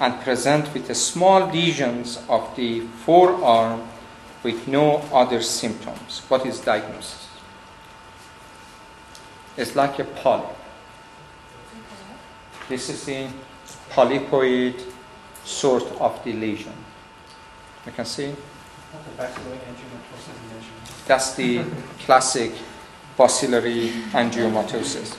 [0.00, 3.88] and present with a small lesions of the forearm
[4.42, 6.22] with no other symptoms.
[6.28, 7.28] What is diagnosis?
[9.56, 10.56] It's like a polyp.
[12.68, 13.28] This is the
[13.94, 14.80] polypoid
[15.44, 16.72] sort of the lesion.
[17.86, 18.34] You can see
[21.06, 21.64] that's the
[22.04, 22.52] classic
[23.16, 25.16] bacillary angiomatosis.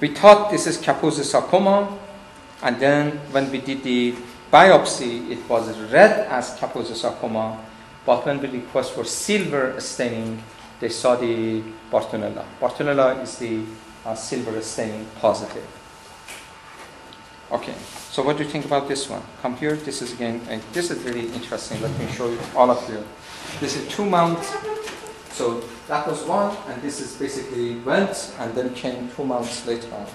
[0.00, 1.98] We thought this is Kaposi sarcoma,
[2.62, 4.14] and then when we did the
[4.52, 7.58] biopsy, it was read as Kaposi sarcoma,
[8.04, 10.42] but when we request for silver staining,
[10.80, 12.44] they saw the Bartonella.
[12.60, 13.62] Bartonella is the
[14.04, 15.81] uh, silver staining positive.
[17.52, 17.74] Okay,
[18.10, 19.20] so what do you think about this one?
[19.42, 19.76] Come here.
[19.76, 21.82] This is again, uh, this is really interesting.
[21.82, 23.04] Let me show you all of you.
[23.60, 24.50] This is two months.
[25.32, 29.94] So that was one, and this is basically went and then came two months later
[29.94, 30.06] on.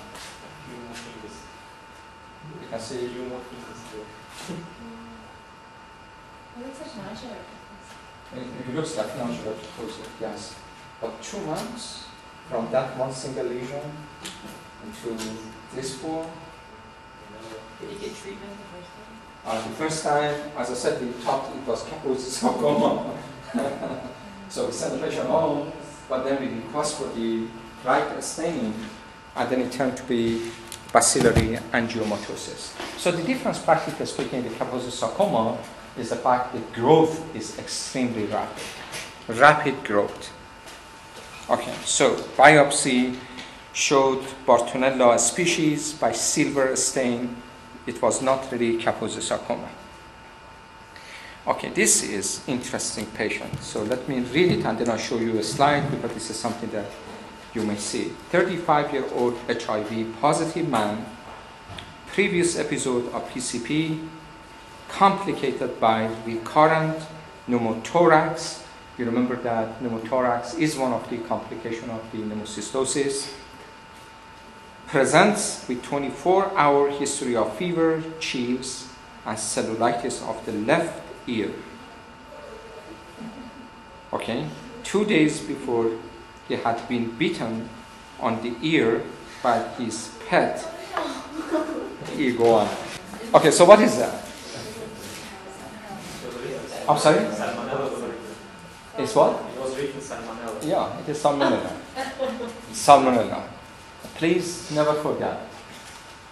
[2.62, 3.06] You can see
[8.34, 10.56] It looks like tuberculosis, yes.
[11.00, 12.06] But two months
[12.50, 13.92] from that one single lesion
[14.84, 15.18] into
[15.76, 16.26] this form.
[17.80, 19.08] Did you get treatment the first time?
[19.46, 23.18] Uh, the first time, as I said, we thought it was sarcoma.
[24.50, 25.72] so we sent the patient home,
[26.10, 27.48] but then we request for the
[27.86, 28.74] right staining,
[29.36, 30.52] and then it turned to be
[30.92, 32.74] bacillary angiomatosis.
[32.98, 35.58] So the difference, practically speaking, with Kaposi sarcoma
[35.98, 38.64] is the fact that growth is extremely rapid.
[39.28, 40.34] Rapid growth.
[41.50, 43.16] Okay, so biopsy
[43.74, 47.36] showed Bartonella species by silver stain.
[47.88, 49.70] It was not really Kaposi sarcoma.
[51.48, 53.64] Okay, this is interesting patient.
[53.64, 56.36] So let me read it and then I'll show you a slide because this is
[56.36, 56.86] something that
[57.54, 58.10] you may see.
[58.30, 61.06] 35 year old HIV positive man,
[62.08, 64.06] previous episode of PCP,
[64.90, 67.02] complicated by recurrent
[67.48, 68.64] pneumothorax.
[68.98, 73.32] You remember that pneumothorax is one of the complications of the pneumocystosis.
[74.88, 78.88] Presents with 24 hour history of fever, chills,
[79.26, 81.52] and cellulitis of the left ear.
[84.14, 84.48] Okay,
[84.84, 85.92] two days before
[86.48, 87.68] he had been bitten
[88.22, 89.04] on the ear
[89.44, 90.66] by his pet
[92.16, 92.72] iguana.
[93.34, 94.24] Okay, so what is that?
[96.88, 97.26] I'm sorry?
[97.26, 98.22] Salmonella was written.
[99.00, 99.44] It's what?
[99.54, 100.66] It was written salmonella.
[100.66, 101.76] Yeah, it is salmonella.
[102.72, 103.57] salmonella.
[104.18, 105.48] Please never forget.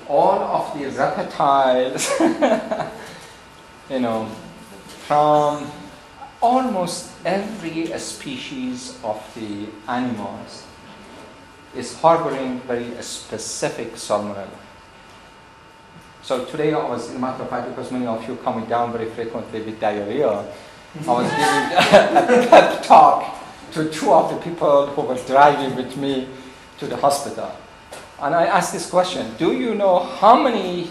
[0.08, 2.10] All of the reptiles,
[3.92, 4.26] you know,
[5.06, 5.70] from
[6.42, 10.66] almost every species of the animals,
[11.76, 14.50] is harboring very specific salmonella.
[16.24, 19.12] So today I was, in matter of fact, because many of you coming down very
[19.12, 23.36] frequently with diarrhea, I was giving a pep talk
[23.74, 26.28] to two of the people who were driving with me
[26.80, 27.52] to the hospital.
[28.22, 30.89] And I asked this question, do you know how many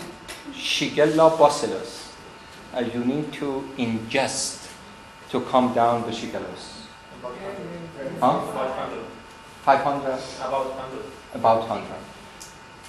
[0.52, 2.12] Shigella bacillus
[2.74, 4.68] uh, you need to ingest
[5.30, 6.84] to come down the Shigellus?
[8.20, 8.40] Huh?
[8.40, 9.04] 500.
[9.62, 10.20] 500?
[10.46, 11.04] About 100.
[11.34, 11.86] About 100.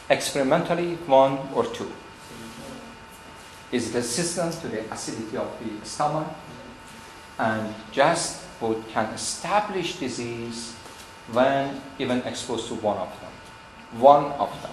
[0.09, 1.91] Experimentally, one or two.
[3.71, 6.27] Is resistant to the acidity of the stomach
[7.39, 10.73] and just would can establish disease
[11.31, 13.31] when even exposed to one of them.
[13.99, 14.71] One of them.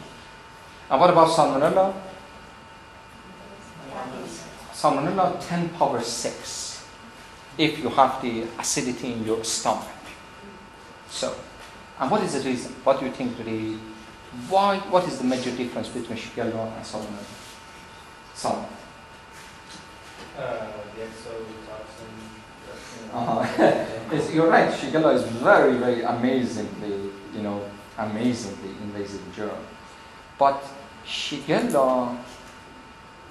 [0.91, 1.95] And what about salmonella?
[4.73, 6.85] Salmonella 10 power 6
[7.59, 9.87] if you have the acidity in your stomach.
[11.09, 11.35] So,
[12.01, 12.73] and what is the reason?
[12.85, 13.77] What do you think the
[14.49, 17.25] why what is the major difference between Shigella and Salmonella?
[18.35, 18.67] Salmonella.
[20.39, 20.67] Uh.
[23.13, 24.31] Uh-huh.
[24.33, 24.73] You're right.
[24.73, 27.63] Shigella is very, very amazingly, you know,
[27.99, 29.59] amazingly invasive germ.
[30.39, 30.63] But
[31.07, 32.19] Shigella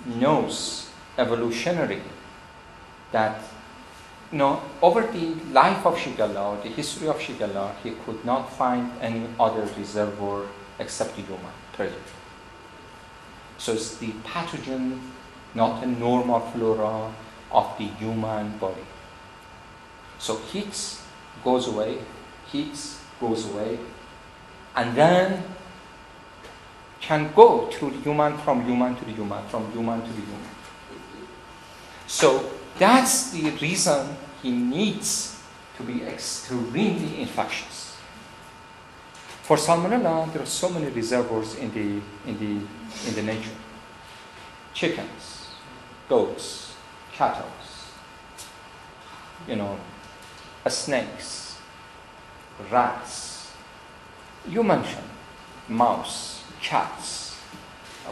[0.06, 2.02] knows evolutionary
[3.12, 3.42] that,
[4.32, 8.92] you know, over the life of Shigella, the history of Shigella, he could not find
[9.02, 10.46] any other reservoir
[10.80, 12.00] except the human predator.
[13.58, 15.00] So it's the pathogen,
[15.54, 17.14] not a normal flora
[17.52, 18.86] of the human body.
[20.18, 20.98] So heat
[21.44, 22.00] goes away,
[22.52, 22.80] heat
[23.20, 23.78] goes away,
[24.76, 25.44] and then
[27.02, 30.50] can go the human from human to the human, from human to the human.
[32.08, 35.42] So that's the reason he needs
[35.78, 37.98] to be extremely infectious.
[39.44, 43.58] For salmonella, there are so many reservoirs in the in the in the nature.
[44.74, 45.48] Chickens,
[46.08, 46.74] goats,
[47.14, 47.52] cattle,
[49.48, 49.78] you know,
[50.66, 51.58] uh, snakes,
[52.72, 53.31] rats.
[54.48, 55.08] You mentioned
[55.68, 57.38] mouse, cats.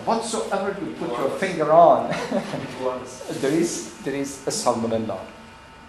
[0.06, 2.10] Whatsoever you put your finger on,
[3.42, 5.20] there is there is a salmonella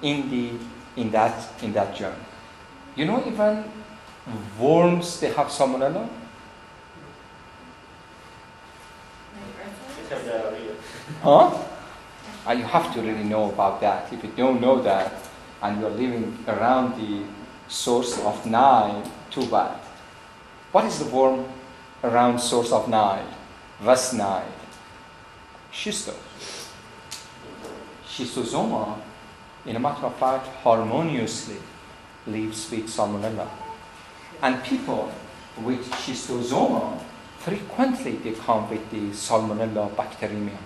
[0.03, 0.53] in the
[0.97, 2.17] in that in that germ.
[2.97, 3.65] You know, even
[4.59, 6.09] worms they have salmonella.
[11.23, 11.59] Huh?
[12.47, 14.13] And you have to really know about that.
[14.13, 15.13] If you don't know that
[15.63, 17.25] and you're living around the
[17.69, 19.80] source of Nile, too bad.
[20.73, 21.47] What is the worm
[22.05, 23.27] around source of Nile?
[23.83, 24.53] West Nile.
[25.73, 26.15] Schisto.
[28.07, 29.01] Schistosoma,
[29.67, 31.57] in a matter of fact, harmoniously
[32.27, 33.49] lives with salmonella.
[34.43, 35.11] And people
[35.61, 36.99] with schistosoma
[37.39, 40.59] frequently they come with the salmonella bacteremia.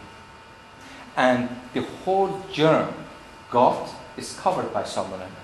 [1.17, 2.93] And the whole germ
[3.51, 3.89] gut
[4.19, 5.44] is covered by salmonella.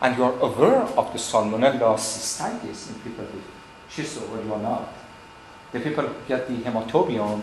[0.00, 3.44] And you are aware of the salmonella cystitis in people with
[3.90, 4.92] schisto or you are not.
[5.72, 7.42] The people who get the hematobium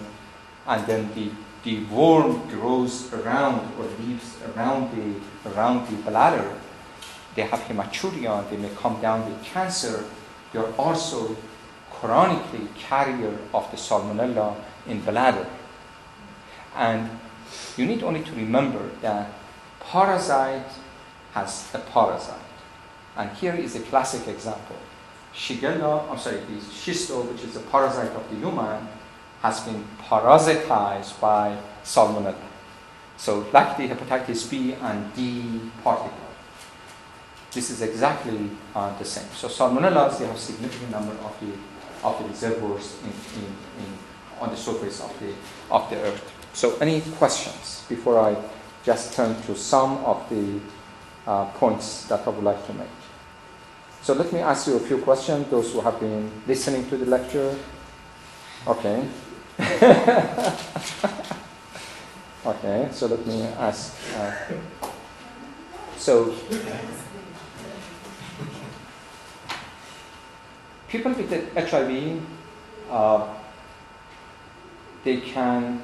[0.67, 1.29] and then the,
[1.63, 6.57] the worm grows around or lives around the, around the bladder,
[7.35, 10.05] they have hematuria, they may come down with cancer.
[10.53, 11.35] They are also
[11.91, 14.55] chronically carrier of the salmonella
[14.87, 15.45] in the bladder.
[16.75, 17.09] And
[17.77, 19.29] you need only to remember that
[19.81, 20.71] parasite
[21.33, 22.44] has a parasite.
[23.17, 24.75] And here is a classic example.
[25.33, 28.87] Shigella, I'm sorry, the schisto, which is a parasite of the human,
[29.41, 32.35] has been parasitized by salmonella.
[33.17, 36.11] So like the hepatitis B and D particle.
[37.51, 39.29] This is exactly uh, the same.
[39.33, 41.53] So salmonellas, they have a significant number of the
[42.03, 43.97] of the reservoirs in, in, in,
[44.39, 45.33] on the surface of the
[45.71, 46.31] of the earth.
[46.53, 48.35] So any questions before I
[48.83, 50.59] just turn to some of the
[51.25, 52.87] uh, points that I would like to make.
[54.05, 57.07] So let me ask you a few questions, those who have been listening to the
[57.07, 57.57] lecture.
[58.67, 59.03] Okay.
[62.45, 63.97] okay, so let me ask.
[64.15, 64.31] Uh,
[65.97, 66.35] so,
[70.87, 72.21] people with HIV,
[72.91, 73.33] uh,
[75.03, 75.83] they can,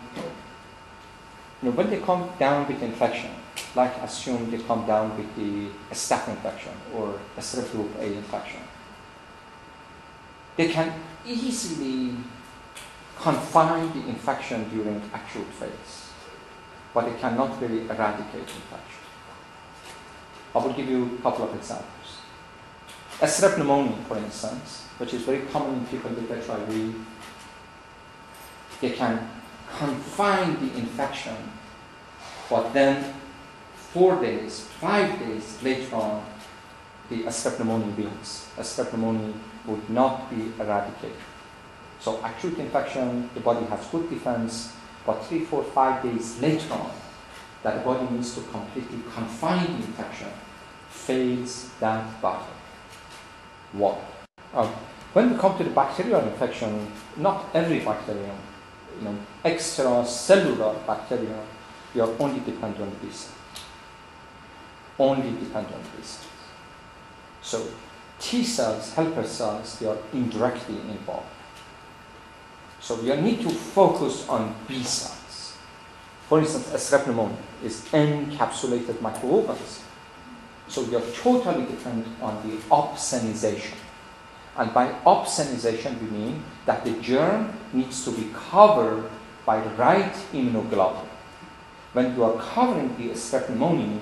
[1.64, 3.32] you know, when they come down with infection,
[3.76, 8.62] like assume they come down with the staph infection or a strep group A infection,
[10.58, 10.94] they can
[11.26, 12.16] easily
[13.18, 16.10] confine the infection during acute phase,
[16.94, 19.02] but they cannot really eradicate infection.
[20.54, 22.18] I will give you a couple of examples.
[23.22, 26.96] a strep pneumonia, for instance, which is very common in people with HIV,
[28.82, 29.30] they can
[29.78, 31.36] confine the infection,
[32.50, 33.14] but then
[33.94, 36.24] four days, five days later on,
[37.10, 38.48] the strep pneumonia begins.
[38.58, 39.34] A pneumonia
[39.66, 41.18] would not be eradicated.
[42.00, 44.74] So acute infection, the body has good defense,
[45.06, 46.92] but three, four, five days later on,
[47.64, 50.30] that the body needs to completely confine the infection,
[50.90, 52.48] fails that battle.
[53.74, 53.98] Why?
[54.54, 54.70] Um,
[55.14, 58.38] when we come to the bacterial infection, not every bacterium,
[58.98, 61.38] you know, extracellular bacteria,
[61.94, 63.32] we are only dependent on this.
[65.02, 66.24] Only depend on this.
[67.42, 67.68] So
[68.20, 71.26] T cells, helper cells, they are indirectly involved.
[72.80, 75.58] So we need to focus on B cells.
[76.30, 79.82] For instance, a strep pneumonia is encapsulated microorganism.
[80.68, 83.78] So we are totally dependent on the opsonization.
[84.56, 89.10] And by opsonization, we mean that the germ needs to be covered
[89.46, 91.10] by the right immunoglobulin.
[91.94, 94.00] When you are covering the strep pneumonia,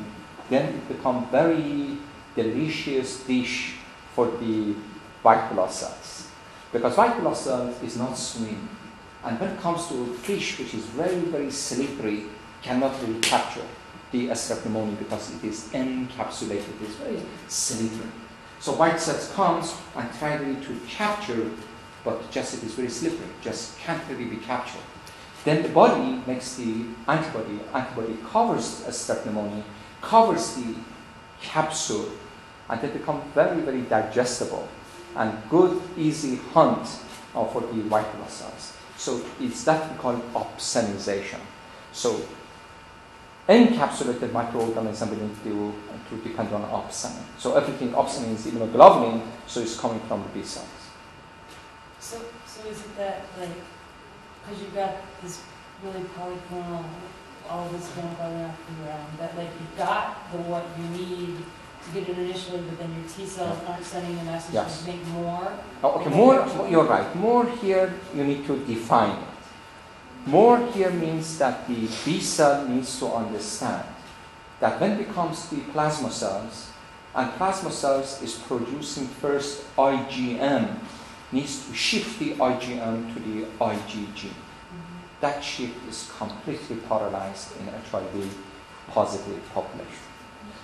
[0.50, 1.98] then it becomes very
[2.36, 3.76] delicious dish
[4.14, 4.74] for the
[5.22, 6.30] white blood cells.
[6.72, 8.58] Because white blood cells is not sweet.
[9.24, 12.24] And when it comes to a fish, which is very, very slippery,
[12.62, 13.66] cannot really capture
[14.12, 18.10] the strep because it is encapsulated, it is very slippery.
[18.60, 21.52] So white cells comes and try really to capture,
[22.04, 24.82] but just it is very slippery, just can't really be captured.
[25.46, 29.64] Then the body makes the antibody, antibody covers a strep pneumonia,
[30.02, 30.76] covers the
[31.42, 32.10] capsule,
[32.70, 34.68] and they become very, very digestible
[35.16, 36.88] and good, easy hunt
[37.36, 38.74] uh, for the white blood cells.
[38.98, 41.40] So it's that we call opsonization.
[41.92, 42.22] So
[43.48, 45.74] encapsulated microorganism will to,
[46.10, 47.24] to depend on opsonin.
[47.40, 50.68] So everything opsonin is immunoglobulin, so it's coming from the B cells.
[52.00, 53.50] So, so is it that, like,
[54.42, 55.42] because you've got this
[55.84, 56.86] really polyclonal,
[57.50, 59.08] all this going around, the ground.
[59.20, 61.38] that like you got the what you need
[61.86, 64.82] to get it initially, but then your T cells aren't sending the message Yes.
[64.84, 65.52] to make more?
[65.84, 67.16] Oh, okay, more, you're right.
[67.16, 69.30] More here, you need to define it.
[70.26, 73.86] More here means that the B cell needs to understand
[74.60, 76.70] that when it comes to the plasma cells,
[77.16, 80.68] and plasma cells is producing first IgM,
[81.32, 84.30] needs to shift the IgM to the IgG.
[85.22, 88.38] That shift is completely paralyzed in HIV
[88.88, 90.06] positive population.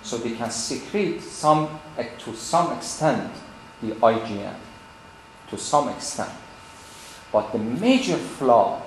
[0.02, 3.32] So they can secrete some, to some extent,
[3.82, 4.54] the IgM,
[5.50, 6.30] to some extent.
[7.32, 8.82] But the major flaw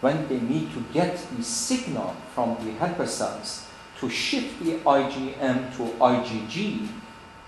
[0.00, 3.66] when they need to get the signal from the helper cells
[4.00, 6.88] to shift the IgM to IgG,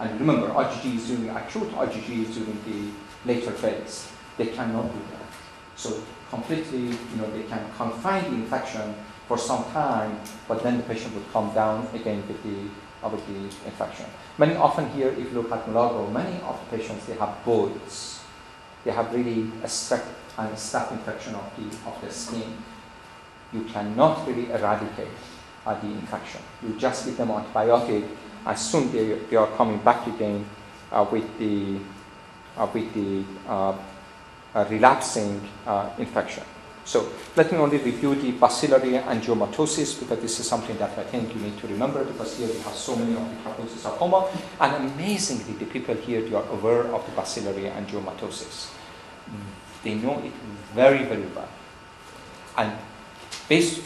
[0.00, 4.10] and remember, IgG is during acute, IgG is during the later phase.
[4.38, 5.26] They cannot do that.
[5.76, 8.94] So completely, you know, they can confine the infection
[9.26, 13.26] for some time, but then the patient would come down again with the, uh, with
[13.26, 14.06] the infection.
[14.38, 18.20] Many often here, if you look at Milagro, many of the patients, they have boils.
[18.84, 20.04] They have really a strep
[20.38, 22.56] and staph infection of the, of the skin.
[23.52, 25.08] You cannot really eradicate
[25.66, 26.40] uh, the infection.
[26.62, 28.06] You just give them antibiotic,
[28.46, 30.46] as soon they, they are coming back again
[30.92, 31.78] uh, with the,
[32.56, 33.24] uh, with the
[34.54, 36.44] uh, relapsing uh, infection.
[36.84, 41.34] So let me only review the bacillary angiomatosis because this is something that I think
[41.34, 44.26] you need to remember because here we have so many of the Kaposi sarcoma
[44.58, 48.70] and amazingly the people here they are aware of the bacillary angiomatosis.
[49.84, 50.32] They know it
[50.74, 51.48] very, very well.
[52.56, 52.72] And
[53.50, 53.82] based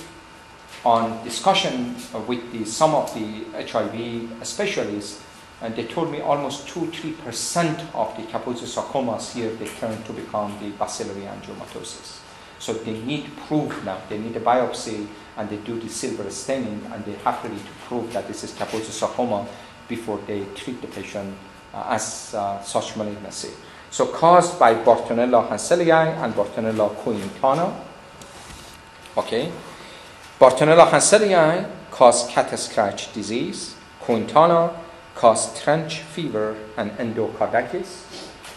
[0.85, 1.97] on discussion
[2.27, 5.23] with the, some of the HIV specialists,
[5.63, 10.71] and they told me almost 2-3% of the Kaposi here, they turn to become the
[10.71, 12.19] bacillary angiomatosis.
[12.59, 13.99] So they need proof now.
[14.09, 15.07] They need a biopsy
[15.37, 18.51] and they do the silver staining and they have really to prove that this is
[18.53, 19.47] Kaposi
[19.89, 21.33] before they treat the patient
[21.73, 23.51] uh, as uh, such malignancy.
[23.91, 27.73] So caused by Bartonella henselae and Bartonella quintana.
[29.17, 29.53] Okay.
[30.41, 33.77] Bartonella henselae cause cat scratch disease.
[34.01, 34.82] Quintana
[35.15, 38.05] cause trench fever and endocarditis.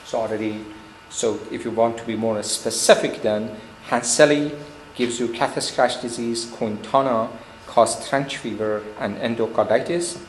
[0.06, 0.66] So already,
[1.10, 3.56] so if you want to be more specific then,
[3.90, 4.58] Henselae
[4.96, 7.30] gives you cat scratch disease, Quintana
[7.68, 10.20] cause trench fever and endocarditis.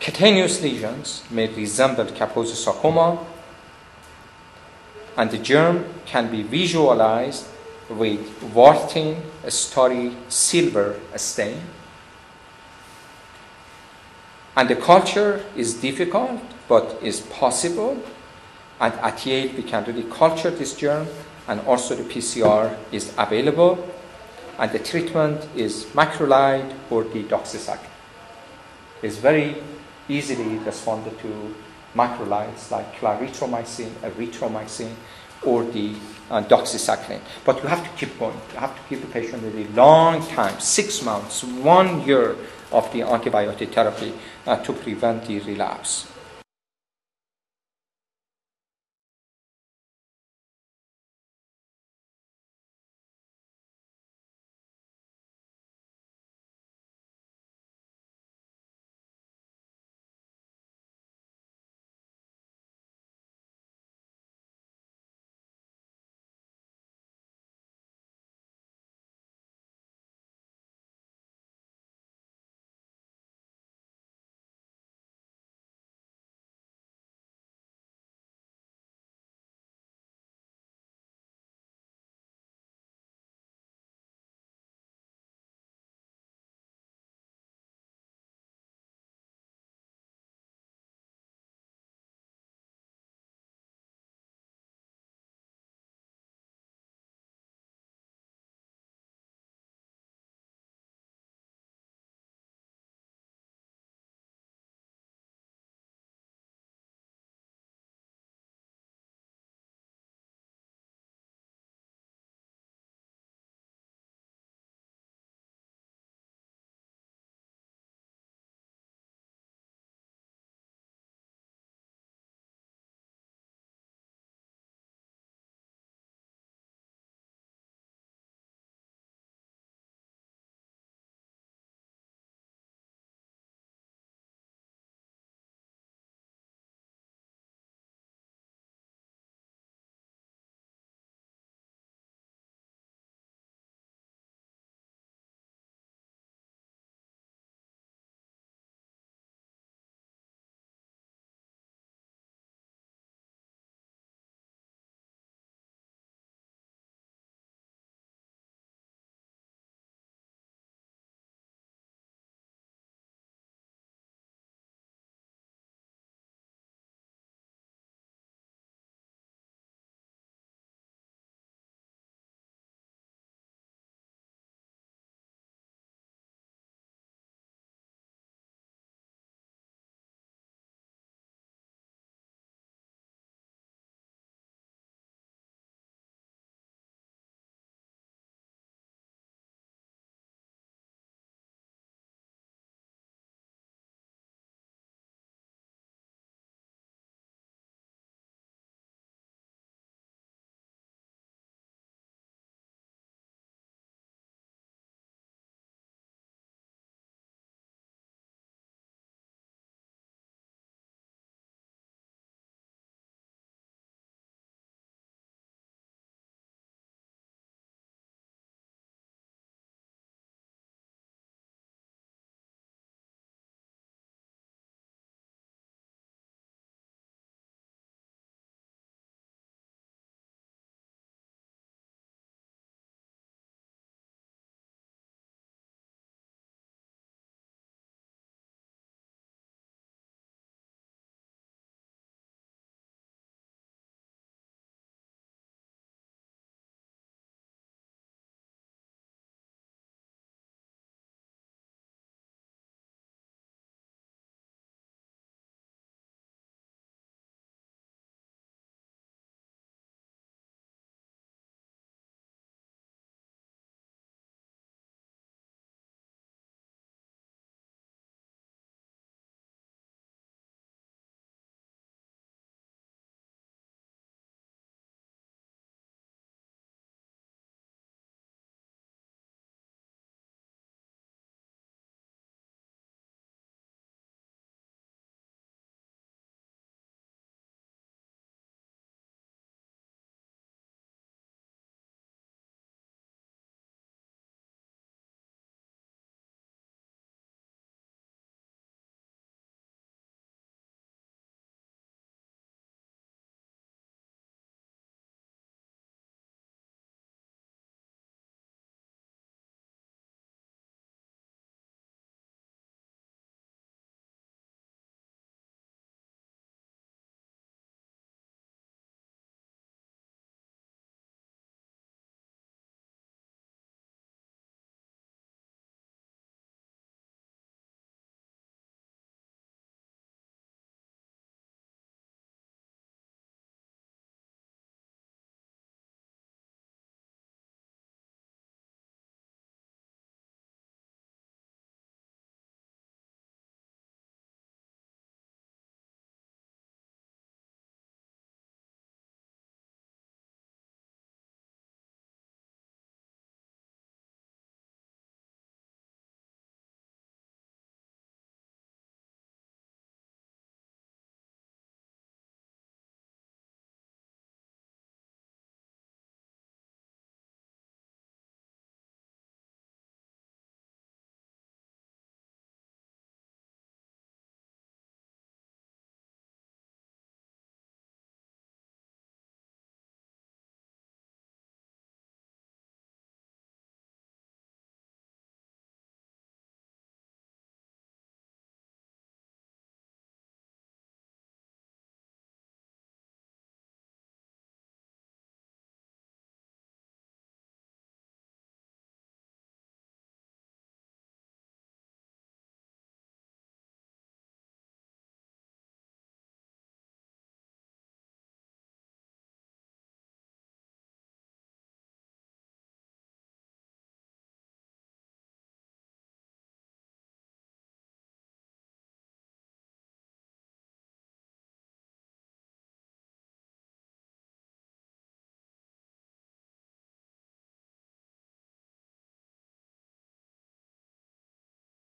[0.00, 3.24] Cutaneous lesions may resemble Kaposi sarcoma,
[5.16, 7.46] and the germ can be visualized
[7.88, 11.60] with warting, starry silver stain.
[14.56, 18.02] And the culture is difficult, but is possible.
[18.80, 21.06] And at Yale, we can really culture this germ,
[21.48, 23.88] and also the PCR is available.
[24.58, 27.88] And the treatment is macrolide or doxycycline.
[29.02, 29.56] It's very
[30.08, 31.54] easily responded to
[31.94, 34.92] macrolides like clarithromycin, erythromycin,
[35.44, 35.94] or the
[36.30, 37.20] uh, doxycycline.
[37.44, 38.36] But you have to keep going.
[38.52, 42.36] You have to keep the patient really long time, six months, one year
[42.70, 44.14] of the antibiotic therapy
[44.46, 46.11] uh, to prevent the relapse.